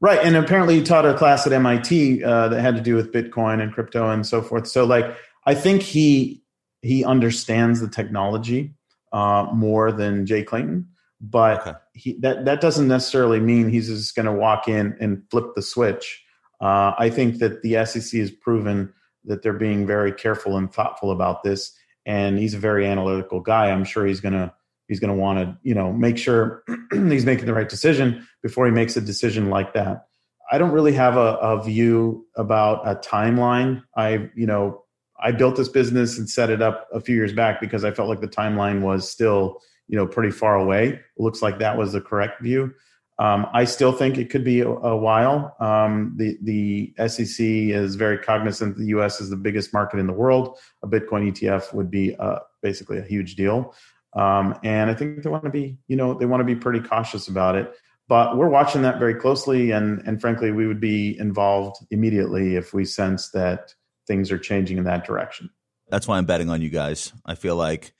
[0.00, 3.10] Right, and apparently he taught a class at MIT uh, that had to do with
[3.12, 4.66] Bitcoin and crypto and so forth.
[4.66, 5.16] So, like,
[5.46, 6.42] I think he
[6.82, 8.74] he understands the technology
[9.14, 10.88] uh, more than Jay Clayton,
[11.20, 11.78] but Okay.
[11.94, 15.62] he, that that doesn't necessarily mean he's just going to walk in and flip the
[15.62, 16.22] switch.
[16.60, 18.92] Uh, I think that the SEC has proven
[19.24, 21.72] that they're being very careful and thoughtful about this,
[22.04, 23.70] and he's a very analytical guy.
[23.70, 24.52] I'm sure he's going to
[24.88, 28.66] he's going to want to you know make sure he's making the right decision before
[28.66, 30.06] he makes a decision like that.
[30.52, 33.82] I don't really have a, a view about a timeline.
[33.96, 34.83] I, you know,
[35.20, 38.08] I built this business and set it up a few years back because I felt
[38.08, 40.88] like the timeline was still, you know, pretty far away.
[40.88, 42.74] It looks like that was the correct view.
[43.18, 45.54] Um, I still think it could be a, a while.
[45.60, 48.76] Um, the the SEC is very cognizant.
[48.76, 49.20] The U.S.
[49.20, 50.58] is the biggest market in the world.
[50.82, 53.72] A Bitcoin ETF would be uh, basically a huge deal,
[54.14, 56.80] um, and I think they want to be, you know, they want to be pretty
[56.80, 57.72] cautious about it.
[58.08, 62.74] But we're watching that very closely, and and frankly, we would be involved immediately if
[62.74, 63.74] we sense that
[64.06, 65.50] things are changing in that direction.
[65.88, 67.12] That's why I'm betting on you guys.
[67.24, 67.92] I feel like,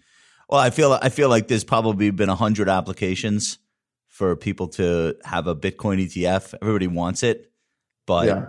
[0.48, 3.58] well, I feel I feel like there's probably been a hundred applications
[4.08, 6.54] for people to have a Bitcoin ETF.
[6.62, 7.50] Everybody wants it,
[8.06, 8.46] but yeah.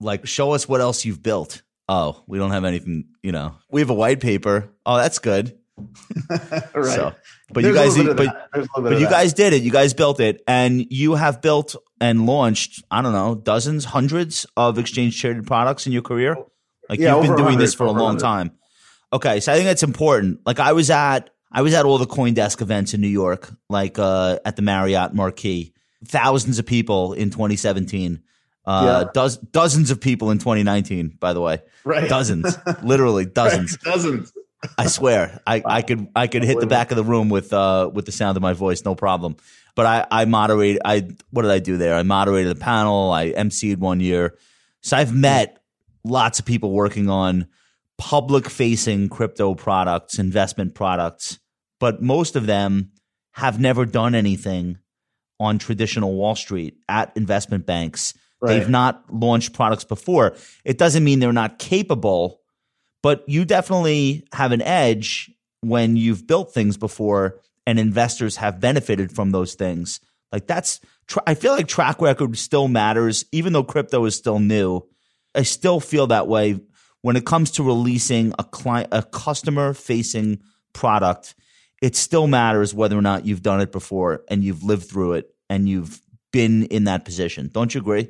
[0.00, 1.62] like, show us what else you've built.
[1.88, 3.08] Oh, we don't have anything.
[3.22, 4.70] You know, we have a white paper.
[4.86, 5.58] Oh, that's good.
[6.30, 6.70] right.
[6.72, 7.14] So,
[7.50, 9.62] but There's you guys, but, but you guys did it.
[9.62, 12.82] You guys built it, and you have built and launched.
[12.90, 16.36] I don't know, dozens, hundreds of exchange traded products in your career.
[16.38, 16.50] Oh,
[16.88, 18.52] Like yeah, you've been doing this for a long time.
[19.12, 20.40] Okay, so I think that's important.
[20.44, 23.98] Like I was at I was at all the CoinDesk events in New York, like
[23.98, 25.72] uh, at the Marriott Marquis.
[26.04, 28.20] Thousands of people in 2017.
[28.66, 29.28] Uh, yeah.
[29.52, 31.62] dozens of people in 2019, by the way.
[31.84, 32.08] Right.
[32.08, 33.78] Dozens, literally dozens.
[33.84, 33.94] Right.
[33.94, 34.32] Dozens.
[34.78, 35.64] I swear, I, wow.
[35.66, 38.36] I could I could hit the back of the room with uh with the sound
[38.36, 39.36] of my voice, no problem.
[39.74, 40.78] But I I moderate.
[40.84, 41.94] I what did I do there?
[41.94, 43.12] I moderated a panel.
[43.12, 44.36] I emceed one year.
[44.80, 45.58] So I've met
[46.04, 47.46] lots of people working on
[47.98, 51.38] public facing crypto products, investment products,
[51.80, 52.90] but most of them
[53.32, 54.78] have never done anything
[55.40, 58.14] on traditional Wall Street at investment banks.
[58.40, 58.58] Right.
[58.58, 60.36] They've not launched products before.
[60.64, 62.40] It doesn't mean they're not capable,
[63.02, 65.30] but you definitely have an edge
[65.62, 70.00] when you've built things before and investors have benefited from those things.
[70.30, 70.80] Like that's,
[71.26, 74.82] I feel like track record still matters, even though crypto is still new.
[75.34, 76.60] I still feel that way
[77.02, 80.40] when it comes to releasing a client, a customer facing
[80.72, 81.34] product.
[81.82, 85.34] It still matters whether or not you've done it before and you've lived through it
[85.50, 86.00] and you've
[86.32, 87.50] been in that position.
[87.52, 88.08] Don't you agree?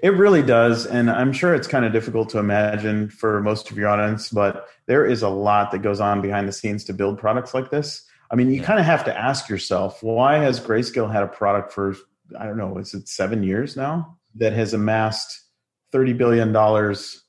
[0.00, 0.86] It really does.
[0.86, 4.68] And I'm sure it's kind of difficult to imagine for most of your audience, but
[4.86, 8.04] there is a lot that goes on behind the scenes to build products like this.
[8.30, 8.66] I mean, you yeah.
[8.66, 11.96] kind of have to ask yourself, why has Grayscale had a product for,
[12.38, 15.47] I don't know, is it seven years now that has amassed
[15.92, 17.22] thirty billion dollars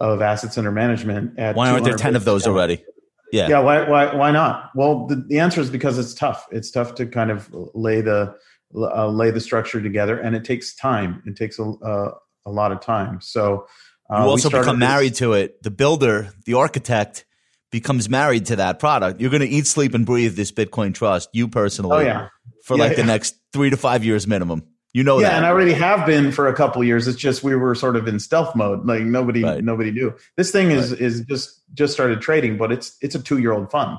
[0.00, 1.38] of assets under management.
[1.38, 2.84] At why aren't there ten of those already?
[3.32, 3.60] Yeah, yeah.
[3.60, 4.70] Why, why, why not?
[4.74, 6.46] Well, the, the answer is because it's tough.
[6.50, 8.34] It's tough to kind of lay the
[8.74, 11.22] uh, lay the structure together, and it takes time.
[11.26, 13.20] It takes a uh, a lot of time.
[13.20, 13.66] So
[14.10, 15.62] uh, you also become married to it.
[15.62, 17.24] The builder, the architect,
[17.70, 19.20] becomes married to that product.
[19.20, 21.30] You're going to eat, sleep, and breathe this Bitcoin trust.
[21.32, 22.28] You personally, oh yeah,
[22.64, 23.02] for yeah, like yeah.
[23.02, 24.62] the next three to five years minimum.
[24.94, 25.36] You know yeah, that.
[25.38, 27.08] and I already have been for a couple years.
[27.08, 28.84] It's just we were sort of in stealth mode.
[28.84, 29.64] Like nobody right.
[29.64, 30.14] nobody knew.
[30.36, 31.00] This thing is right.
[31.00, 33.98] is just just started trading, but it's it's a two year old fund.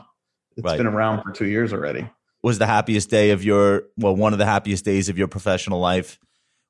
[0.56, 0.78] It's right.
[0.78, 2.08] been around for two years already.
[2.44, 5.80] Was the happiest day of your well, one of the happiest days of your professional
[5.80, 6.20] life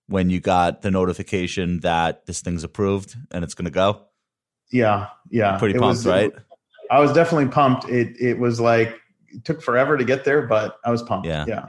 [0.07, 4.03] when you got the notification that this thing's approved and it's gonna go?
[4.71, 5.57] Yeah, yeah.
[5.57, 6.32] Pretty pumped, was, right?
[6.89, 7.89] I was definitely pumped.
[7.89, 8.97] It it was like
[9.28, 11.28] it took forever to get there, but I was pumped.
[11.28, 11.43] Yeah.
[11.45, 11.65] Yeah.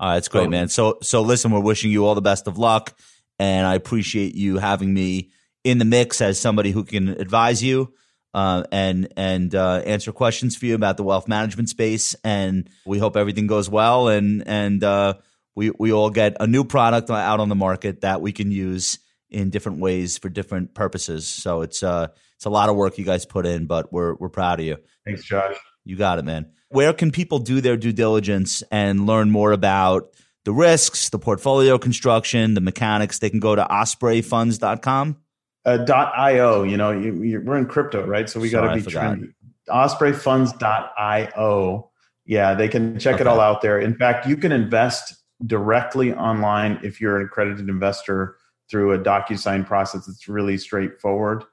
[0.00, 0.68] All right, that's great, man.
[0.68, 2.96] So, so listen, we're wishing you all the best of luck,
[3.38, 5.30] and I appreciate you having me
[5.64, 7.92] in the mix as somebody who can advise you
[8.32, 12.14] uh, and and uh, answer questions for you about the wealth management space.
[12.22, 15.14] And we hope everything goes well, and and uh,
[15.56, 19.00] we we all get a new product out on the market that we can use
[19.30, 21.26] in different ways for different purposes.
[21.26, 24.28] So it's uh it's a lot of work you guys put in, but we're we're
[24.28, 24.76] proud of you.
[25.04, 25.56] Thanks, Josh.
[25.84, 30.10] You got it, man where can people do their due diligence and learn more about
[30.44, 33.18] the risks, the portfolio construction, the mechanics?
[33.18, 35.16] They can go to ospreyfunds.com.
[35.64, 38.30] Uh, dot .io, you know, you, you, we're in crypto, right?
[38.30, 39.32] So we got to be trendy.
[39.68, 41.90] Ospreyfunds.io.
[42.24, 43.22] Yeah, they can check okay.
[43.22, 43.78] it all out there.
[43.78, 45.14] In fact, you can invest
[45.46, 48.36] directly online if you're an accredited investor
[48.70, 50.08] through a DocuSign process.
[50.08, 51.44] It's really straightforward.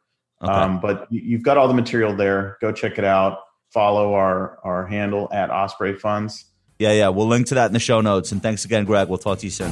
[0.41, 0.51] Okay.
[0.51, 2.57] Um, but you've got all the material there.
[2.61, 3.39] Go check it out
[3.75, 6.45] follow our our handle at Osprey Funds.
[6.79, 7.09] Yeah, yeah.
[7.09, 8.31] We'll link to that in the show notes.
[8.31, 9.09] And thanks again, Greg.
[9.09, 9.71] We'll talk to you soon.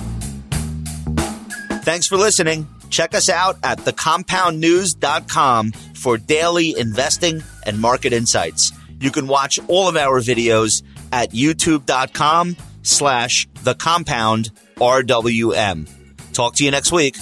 [1.84, 2.68] Thanks for listening.
[2.89, 8.72] Check us out at thecompoundnews.com for daily investing and market insights.
[8.99, 15.89] You can watch all of our videos at youtube.com slash the compound RWM.
[16.34, 17.18] Talk to you next week.